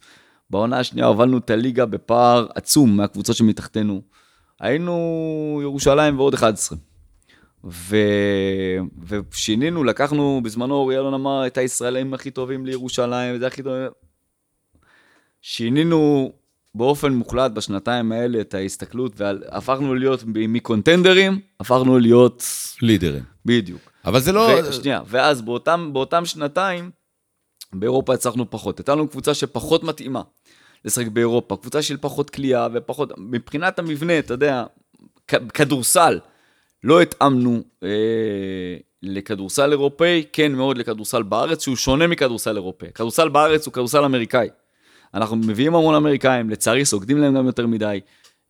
[0.50, 4.02] בעונה השנייה הובלנו את הליגה בפער עצום מהקבוצות שמתחתנו.
[4.60, 6.78] היינו ירושלים ועוד 11.
[7.64, 7.98] ו...
[9.08, 13.74] ושינינו, לקחנו, בזמנו אורי אלון אמר, את הישראלים הכי טובים לירושלים, וזה הכי טוב.
[15.42, 16.32] שינינו
[16.76, 22.44] באופן מוחלט בשנתיים האלה את ההסתכלות, והפכנו להיות מקונטנדרים, הפכנו להיות
[22.82, 23.24] לידרים.
[23.46, 23.89] בדיוק.
[24.06, 24.50] אבל זה לא...
[24.70, 26.92] ו- שנייה, ואז באותם, באותם שנתיים,
[27.74, 28.80] באירופה הצלחנו פחות.
[28.80, 30.22] הייתה לנו קבוצה שפחות מתאימה
[30.86, 34.64] לשחק באירופה, קבוצה של פחות כליאה ופחות, מבחינת המבנה, אתה יודע,
[35.28, 36.20] כ- כדורסל,
[36.84, 37.90] לא התאמנו אה,
[39.04, 42.88] לכדורסל אירופאי, כן מאוד לכדורסל בארץ, שהוא שונה מכדורסל אירופאי.
[42.96, 44.50] כדורסל בארץ הוא כדורסל אמריקאי.
[45.14, 48.00] אנחנו מביאים המון אמריקאים, לצערי סוגדים להם גם יותר מדי.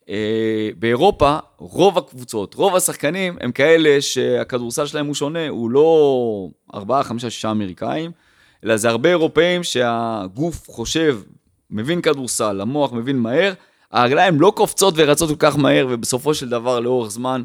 [0.10, 7.04] אה, באירופה, רוב הקבוצות, רוב השחקנים הם כאלה שהכדורסל שלהם הוא שונה, הוא לא 4,
[7.04, 8.12] 5, 6 אמריקאים,
[8.64, 11.20] אלא זה הרבה אירופאים שהגוף חושב,
[11.70, 13.54] מבין כדורסל, המוח מבין מהר,
[13.92, 17.44] הרגליים לא קופצות ורצות כל כך מהר, ובסופו של דבר, לאורך זמן,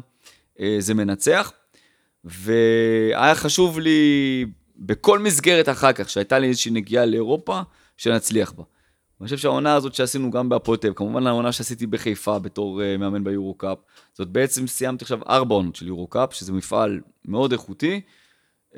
[0.59, 1.51] אה, זה מנצח.
[2.23, 4.45] והיה חשוב לי,
[4.77, 7.61] בכל מסגרת אחר כך, שהייתה לי איזושהי נגיעה לאירופה,
[7.97, 8.63] שנצליח בה.
[9.25, 12.97] אני חושב שהעונה הזאת שעשינו גם בהפועל תל אביב, כמובן העונה שעשיתי בחיפה בתור uh,
[12.99, 13.77] מאמן ביורו-קאפ,
[14.13, 18.01] זאת בעצם סיימתי עכשיו ארבע עונות של יורו-קאפ, שזה מפעל מאוד איכותי.
[18.73, 18.77] Uh,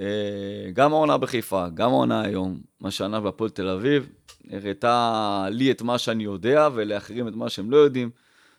[0.74, 4.10] גם העונה בחיפה, גם העונה היום, מה שענה בהפועל תל אביב,
[4.52, 8.10] הראתה לי את מה שאני יודע ולאחרים את מה שהם לא יודעים,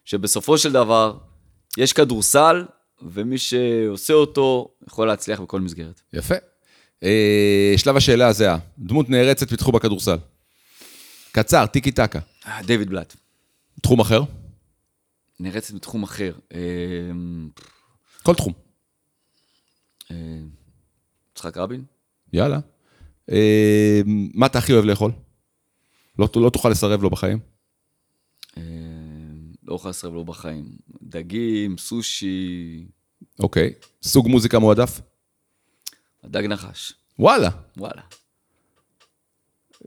[0.04, 1.16] שבסופו של דבר
[1.78, 2.64] יש כדורסל,
[3.02, 6.00] ומי שעושה אותו יכול להצליח בכל מסגרת.
[6.12, 6.34] יפה.
[7.04, 8.58] אה, שלב השאלה הזהה.
[8.78, 10.16] דמות נערצת בתחום הכדורסל.
[11.38, 12.18] קצר, טיקי טקה.
[12.46, 13.16] אה, דיוויד בלאט,
[13.82, 14.22] תחום אחר?
[15.40, 16.34] נרצת בתחום אחר.
[16.54, 17.10] אה,
[18.22, 18.52] כל תחום.
[20.10, 20.16] אה,
[21.32, 21.84] יצחק רבין?
[22.32, 22.58] יאללה.
[24.34, 25.12] מה אתה הכי אוהב לאכול?
[26.18, 27.38] לא, לא תוכל לסרב לו בחיים?
[28.56, 28.62] אה,
[29.62, 30.68] לא אוכל לסרב לו בחיים.
[31.02, 32.86] דגים, סושי,
[33.38, 33.72] אוקיי.
[34.02, 35.00] סוג מוזיקה מועדף?
[36.24, 36.92] דג נחש.
[37.18, 37.50] וואלה.
[37.76, 38.02] וואלה.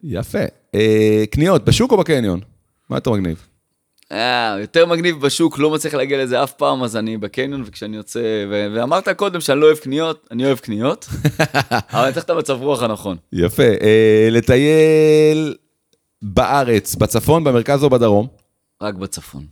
[0.04, 0.61] יפה.
[0.76, 2.40] אה, קניות, בשוק או בקניון?
[2.90, 3.48] מה יותר מגניב?
[4.12, 8.46] אה, יותר מגניב בשוק, לא מצליח להגיע לזה אף פעם, אז אני בקניון, וכשאני יוצא,
[8.50, 11.08] ו- ואמרת קודם שאני לא אוהב קניות, אני אוהב קניות,
[11.94, 13.18] אבל אני צריך את המצב רוח הנכון.
[13.34, 13.64] יפה.
[13.64, 15.56] אה, לטייל
[16.22, 18.28] בארץ, בצפון, במרכז או בדרום?
[18.82, 19.46] רק בצפון.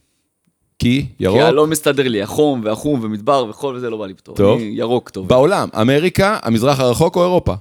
[0.80, 1.41] כי ירוק.
[1.41, 4.38] כי לא מסתדר לי, החום והחום ומדבר וחול וזה לא בא לי טוב.
[4.38, 4.59] טוב.
[4.59, 5.28] אני ירוק טוב.
[5.28, 7.53] בעולם, אמריקה, המזרח הרחוק או אירופה?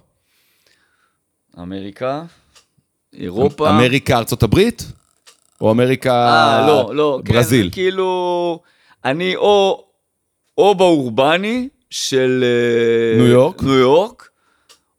[1.58, 2.22] אמריקה,
[3.14, 3.70] אירופה.
[3.70, 4.92] אמריקה, ארצות הברית?
[5.60, 6.12] או אמריקה...
[6.12, 7.20] אה, לא, לא.
[7.24, 7.66] כן, ברזיל.
[7.66, 8.60] זה כאילו,
[9.04, 9.84] אני או,
[10.58, 12.44] או באורבני של...
[12.44, 13.62] אה, ניו יורק?
[13.62, 14.28] ניו יורק,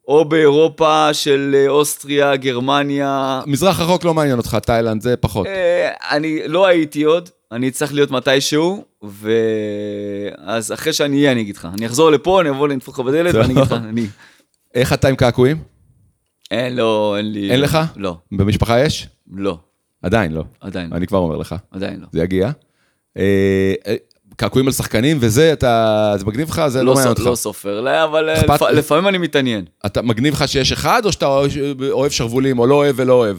[0.08, 3.40] או באירופה של אה, אוסטריה, גרמניה.
[3.46, 5.46] מזרח רחוק לא מעניין אותך, תאילנד זה פחות.
[5.46, 11.56] אה, אני לא הייתי עוד, אני צריך להיות מתישהו, ואז אחרי שאני אהיה, אני אגיד
[11.56, 11.68] לך.
[11.74, 13.34] אני אחזור לפה, אני אבוא לנפוך לך בדלת.
[13.34, 14.06] ואני אגיד לך, אני...
[14.74, 15.56] איך אתה עם קעקועים?
[16.50, 17.50] אין, לא, אין לי...
[17.50, 17.78] אין לך?
[17.96, 19.08] לא, במשפחה יש?
[19.32, 19.58] לא,
[20.02, 20.44] עדיין לא.
[20.60, 21.54] עדיין לא, אני כבר אומר לך.
[21.70, 22.06] עדיין לא.
[22.12, 22.50] זה יגיע.
[23.16, 23.22] אה,
[23.86, 23.94] אה,
[24.36, 26.14] קעקועים על שחקנים וזה, אתה...
[26.18, 26.62] זה מגניב לך?
[26.68, 27.26] זה לא לא, מעניין אותך.
[27.26, 29.64] לא סופר, לא, אבל אה, אכפת- לפ- לפעמים אני מתעניין.
[29.86, 31.26] אתה מגניב לך שיש אחד, או שאתה
[31.90, 33.36] אוהב שרוולים, או לא אוהב ולא אוהב?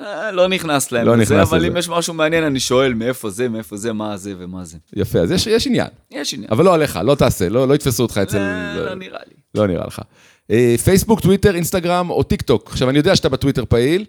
[0.00, 1.66] אה, לא נכנס להם לא לזה, נכנס אבל לזה.
[1.68, 4.78] אם יש משהו מעניין, אני שואל מאיפה זה, מאיפה זה, מה זה ומה זה.
[4.96, 5.88] יפה, אז יש, יש עניין.
[6.10, 6.48] יש עניין.
[6.52, 8.38] אבל לא עליך, לא תעשה, לא, לא יתפסו אותך אצל...
[8.38, 9.34] אה, לא נראה לי.
[9.54, 10.00] לא נראה לך.
[10.50, 12.70] אה, פייסבוק, טוויטר, אינסטגרם או טיק טוק.
[12.70, 14.04] עכשיו, אני יודע שאתה בטוויטר פעיל,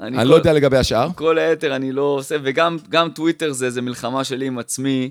[0.00, 1.08] אני כל- לא יודע לגבי השאר.
[1.14, 5.10] כל היתר אני לא עושה, וגם גם טוויטר זה איזה מלחמה שלי עם עצמי,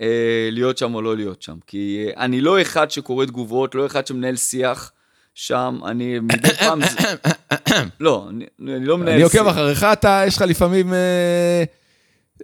[0.00, 0.06] אה,
[0.52, 1.54] להיות שם או לא להיות שם.
[1.66, 4.92] כי אה, אני לא אחד שקורא תגובות, לא אחד שמנהל שיח
[5.34, 6.80] שם, אני מדי פעם...
[6.80, 7.14] זה-
[8.00, 8.44] לא, אני,
[8.76, 9.40] אני לא מנהל אני שיח.
[9.40, 10.92] עוקב אחריך, אתה, יש לך לפעמים...
[10.94, 11.64] אה,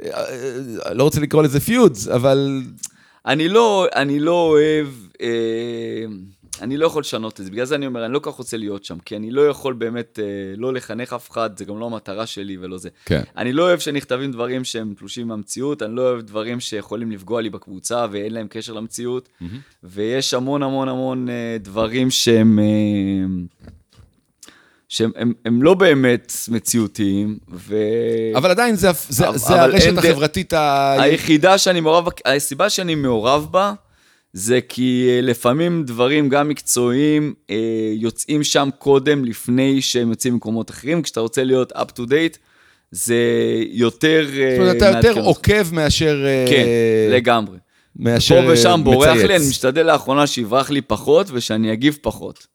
[0.05, 2.63] אה, לא רוצה לקרוא לזה פיודס, אבל...
[3.27, 4.87] אני לא, אני לא אוהב,
[5.23, 5.29] אה,
[6.63, 8.57] אני לא יכול לשנות את זה, בגלל זה אני אומר, אני לא כל כך רוצה
[8.57, 10.25] להיות שם, כי אני לא יכול באמת אה,
[10.57, 12.89] לא לחנך אף אחד, זה גם לא המטרה שלי ולא זה.
[13.05, 13.23] כן.
[13.37, 17.51] אני לא אוהב שנכתבים דברים שהם תלושים מהמציאות, אני לא אוהב דברים שיכולים לפגוע לי
[17.51, 19.29] בקבוצה ואין להם קשר למציאות,
[19.85, 22.59] ויש המון המון המון אה, דברים שהם...
[22.59, 23.65] אה,
[24.89, 27.77] שהם הם, הם לא באמת מציאותיים, ו...
[28.37, 30.93] אבל עדיין זה, זה, אבל- זה הרשת החברתית ה...
[31.03, 33.73] היחידה שאני מעורב, בה- הסיבה שאני מעורב בה,
[34.33, 40.71] זה כי אה, לפעמים דברים גם מקצועיים אה, יוצאים שם קודם, לפני שהם יוצאים ממקומות
[40.71, 41.03] אחרים.
[41.03, 42.39] כשאתה רוצה להיות up to date,
[42.91, 43.17] זה
[43.71, 44.27] יותר...
[44.33, 45.21] אה, זאת אומרת, אתה יותר.
[45.21, 46.25] עוקב מאשר...
[46.49, 46.67] כן,
[47.11, 47.59] לגמרי.
[47.97, 49.49] מאשר פה ושם בורח לי, אני.
[49.49, 52.47] משתדל לאחרונה שיברח לי פחות ושאני אגיב פחות.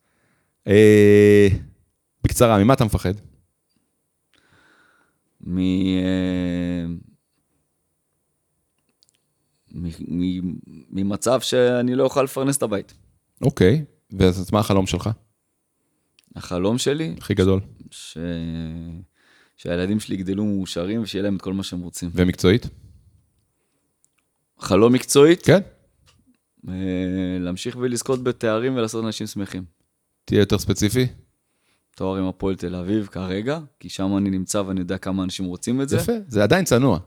[2.24, 3.14] בקצרה, ממה אתה מפחד?
[5.48, 5.58] מ...
[10.90, 12.94] ממצב שאני לא אוכל לפרנס את הבית.
[13.42, 15.10] אוקיי, ואז מה החלום שלך?
[16.36, 17.60] החלום שלי, הכי גדול.
[17.92, 18.18] ש...
[19.58, 22.10] שהילדים שלי יגדלו מאושרים ושיהיה להם את כל מה שהם רוצים.
[22.14, 22.68] ומקצועית?
[24.60, 25.60] חלום מקצועית, כן.
[26.70, 26.74] אה,
[27.40, 29.64] להמשיך ולזכות בתארים ולעשות אנשים שמחים.
[30.26, 31.08] תהיה יותר ספציפי.
[31.96, 35.82] תואר עם הפועל תל אביב כרגע, כי שם אני נמצא ואני יודע כמה אנשים רוצים
[35.82, 35.98] את זה.
[35.98, 37.00] יפה, זה עדיין צנוע.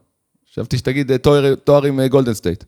[0.53, 2.65] חשבתי שתגיד אה, תואר- תואר עם אה, גולדן סטייט.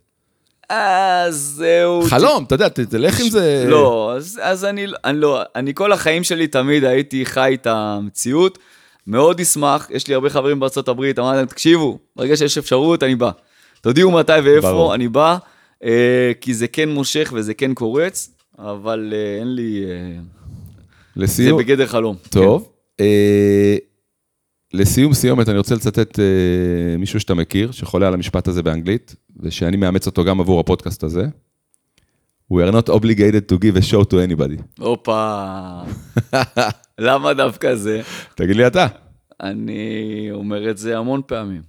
[0.69, 2.03] אז זהו.
[2.03, 3.65] חלום, אתה יודע, תלך עם זה.
[3.69, 8.59] לא, אז, אז אני, אני לא, אני כל החיים שלי תמיד הייתי חי את המציאות.
[9.07, 13.15] מאוד אשמח, יש לי הרבה חברים בארצות הברית, אמרתי להם, תקשיבו, ברגע שיש אפשרות, אני
[13.15, 13.31] בא.
[13.81, 14.95] תודיעו מתי ואיפה, ברור.
[14.95, 15.37] אני בא,
[15.85, 19.85] אה, כי זה כן מושך וזה כן קורץ, אבל אה, אין לי...
[19.85, 20.21] אה,
[21.17, 22.17] זה לסיום, בגדר חלום.
[22.31, 22.69] טוב.
[23.01, 23.77] אה,
[24.73, 26.25] לסיום סיומת, אני רוצה לצטט אה,
[26.99, 31.27] מישהו שאתה מכיר, שחולה על המשפט הזה באנגלית, ושאני מאמץ אותו גם עבור הפודקאסט הזה.
[32.53, 34.57] We are not obligated to give a show to anybody.
[34.57, 34.83] כן.
[34.83, 35.43] הופה,
[36.99, 38.01] למה דווקא זה?
[38.35, 38.87] תגיד לי אתה.
[39.43, 41.63] אני אומר את זה המון פעמים.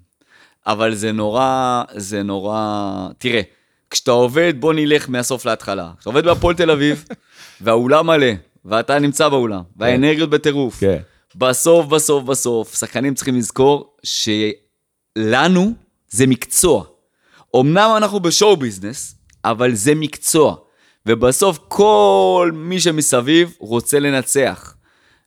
[0.68, 3.08] אבל זה נורא, זה נורא...
[3.18, 3.41] תראה,
[3.89, 5.91] כשאתה עובד, בוא נלך מהסוף להתחלה.
[5.97, 7.06] כשאתה עובד בהפועל תל אביב,
[7.62, 8.32] והאולם מלא,
[8.66, 10.97] ואתה נמצא באולם, והאנרגיות בטירוף, כן.
[11.36, 15.73] בסוף, בסוף, בסוף, שחקנים צריכים לזכור שלנו
[16.09, 16.84] זה מקצוע.
[17.55, 19.15] אמנם אנחנו בשואו ביזנס,
[19.45, 20.55] אבל זה מקצוע.
[21.05, 24.75] ובסוף כל מי שמסביב רוצה לנצח.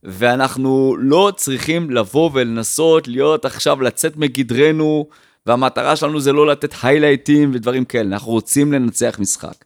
[0.02, 5.08] ואנחנו לא צריכים לבוא ולנסות להיות עכשיו, לצאת מגדרנו,
[5.46, 9.64] והמטרה שלנו זה לא לתת היילייטים ודברים כאלה, אנחנו רוצים לנצח משחק.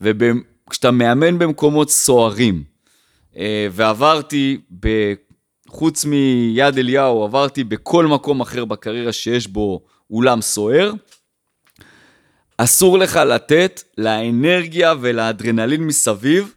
[0.00, 2.62] וכשאתה מאמן במקומות סוערים,
[3.36, 4.60] אה, ועברתי.
[5.72, 10.92] חוץ מיד אליהו, עברתי בכל מקום אחר בקריירה שיש בו אולם סוער,
[12.58, 16.54] אסור לך לתת לאנרגיה ולאדרנלין מסביב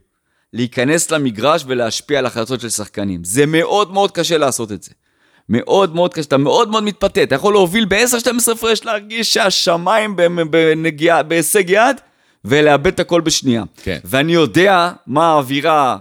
[0.54, 3.24] להיכנס למגרש ולהשפיע על החלטות של שחקנים.
[3.24, 4.92] זה מאוד מאוד קשה לעשות את זה.
[5.50, 10.16] מאוד מאוד קשה, אתה מאוד מאוד מתפתה, אתה יכול להוביל ב-10-12 הפרש, להרגיש שהשמיים
[10.50, 11.98] בנגיעה- בהישג יד,
[12.46, 13.64] ולאבד את הכל בשנייה.
[13.84, 14.00] כן.
[14.04, 15.98] ואני יודע מה האווירה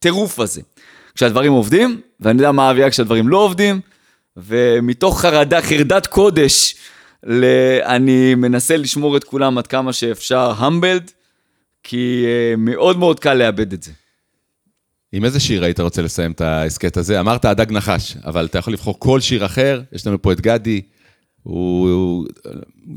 [0.00, 0.60] בטירוף הזה.
[1.14, 3.80] כשהדברים עובדים, ואני יודע מה האווירה כשהדברים לא עובדים,
[4.36, 6.74] ומתוך חרדה, חרדת קודש,
[7.26, 7.44] ל...
[7.84, 11.10] אני מנסה לשמור את כולם עד כמה שאפשר המבלד,
[11.82, 13.92] כי uh, מאוד מאוד קל לאבד את זה.
[15.12, 17.20] עם איזה שיר היית רוצה לסיים את ההסכת הזה?
[17.20, 20.80] אמרת הדג נחש, אבל אתה יכול לבחור כל שיר אחר, יש לנו פה את גדי,
[21.42, 22.26] הוא, הוא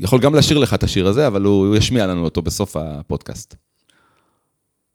[0.00, 3.67] יכול גם לשיר לך את השיר הזה, אבל הוא, הוא ישמיע לנו אותו בסוף הפודקאסט.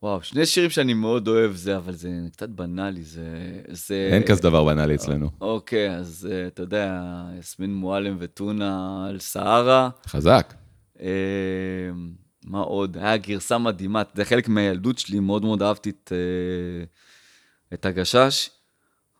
[0.04, 3.26] וואו, שני שירים שאני מאוד אוהב זה, אבל זה קצת בנאלי, זה...
[3.68, 4.10] זה...
[4.12, 5.30] אין כזה דבר בנאלי אצלנו.
[5.41, 7.01] אוקיי, אז uh, אתה יודע,
[7.39, 9.89] יסמין מועלם וטונה על סהרה.
[10.08, 10.54] חזק.
[11.01, 11.08] אה,
[12.45, 12.97] מה עוד?
[12.97, 16.86] היה גרסה מדהימה, זה חלק מהילדות שלי, מאוד מאוד אהבתי את, אה,
[17.74, 18.49] את הגשש.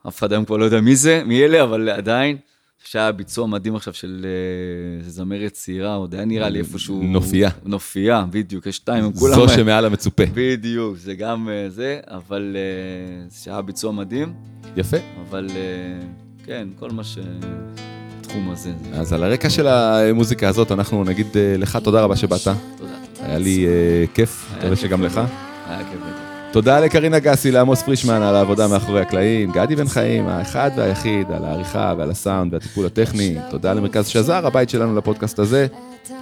[0.08, 2.38] אף אחד היום כבר לא יודע מי זה, מי אלה, אבל עדיין.
[2.86, 7.04] שהיה ביצוע מדהים עכשיו של אה, זמרת צעירה, עוד היה נראה לי איפשהו...
[7.04, 7.50] נופיה.
[7.66, 9.36] נופיה, בדיוק, יש שתיים, הם כולם...
[9.36, 10.24] זו שמעל המצופה.
[10.34, 14.34] בדיוק, זה גם אה, זה, אבל אה, שהיה ביצוע מדהים,
[14.78, 14.98] יפה.
[15.30, 15.48] אבל
[16.46, 17.18] כן, כל מה ש...
[18.20, 18.72] התחום הזה.
[18.94, 21.28] זה- אז על הרקע של המוזיקה הזאת, אנחנו נגיד
[21.58, 22.42] לך תודה רבה שבאת.
[22.78, 22.94] תודה.
[23.20, 23.66] היה לי
[24.14, 25.22] כיף, מקווה שגם לך.
[25.68, 26.13] היה כיף.
[26.54, 31.46] תודה לקרינה גסי, לעמוס פרישמן על העבודה מאחורי הקלעים, גדי בן חיים, האחד והיחיד, על
[31.46, 33.36] העריכה ועל הסאונד והטיפול הטכני.
[33.50, 35.68] תודה למרכז שזר, הבית שלנו לפודקאסט הזה.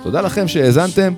[0.04, 1.14] תודה לכם שהאזנתם.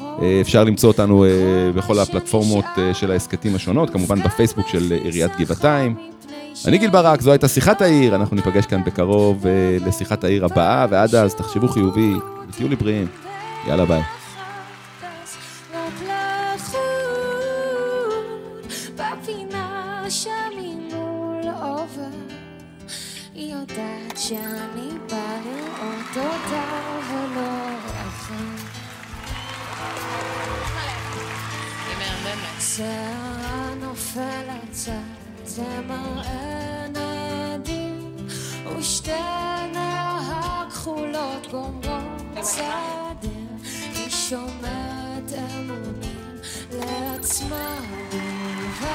[0.00, 1.30] אה, אפשר למצוא אותנו אה,
[1.74, 5.94] בכל הפלטפורמות אה, של ההסכתים השונות, כמובן בפייסבוק של עיריית גבעתיים.
[6.66, 9.46] אני גיל ברק, זו הייתה שיחת העיר, אנחנו ניפגש כאן בקרוב
[9.86, 12.12] לשיחת העיר הבאה, ועד אז תחשבו חיובי
[12.48, 13.06] ותהיו לי בריאים.
[13.66, 14.17] יאללה ביי.
[32.78, 34.92] שערה נופלת צד
[35.44, 38.26] זה מראה נדיר
[38.78, 39.78] ושתינו
[40.30, 43.28] הכחולות גומרות סדר
[43.94, 46.38] היא שומרת אמונים
[46.72, 47.78] לעצמה.
[48.10, 48.88] בלבד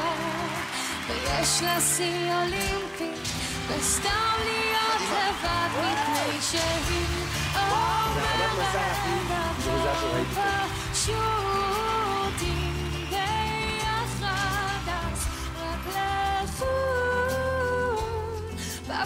[1.07, 3.11] ויש לה שיא אולימפי
[3.67, 4.09] וסתם
[4.43, 7.05] להיות לבד מפני שהיא
[7.55, 8.63] אומרת
[10.93, 11.72] פשוט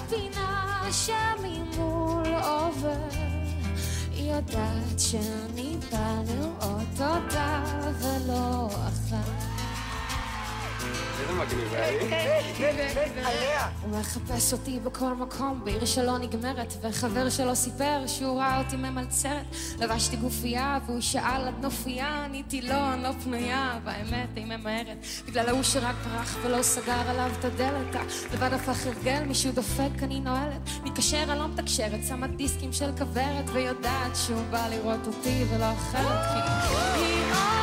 [0.08, 3.10] בפינה שממול עובר.
[4.12, 7.64] היא יודעת שאני בא לראות אותה
[8.00, 9.47] ולא אחת
[13.82, 19.46] הוא מחפש אותי בכל מקום, בעיר שלא נגמרת, וחבר שלו סיפר שהוא ראה אותי ממלצרת.
[19.80, 25.06] לבשתי גופייה, והוא שאל עד נופייה, עניתי לו, אני לא פנויה, והאמת היא ממהרת.
[25.28, 27.96] בגלל ההוא שרק ברח ולא סגר עליו את הדלת,
[28.34, 30.70] לבד הפך הרגל, מישהו דופק, אני נועלת.
[30.84, 36.20] מתקשר, אני לא מתקשרת, שמה דיסקים של כוורת, ויודעת שהוא בא לראות אותי ולא אחרת,
[36.34, 37.57] כי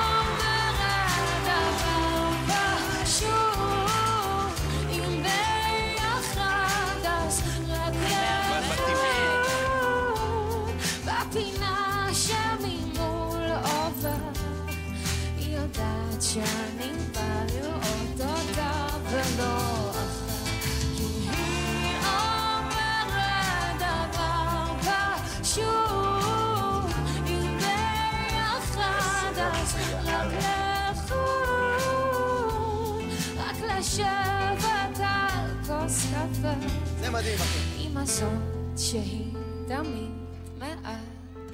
[37.00, 37.86] זה מדהים, אחי.
[37.86, 39.32] עם הזאת שהיא
[39.68, 40.11] תמיד
[40.59, 40.98] מעל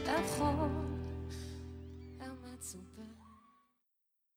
[0.07, 0.69] החור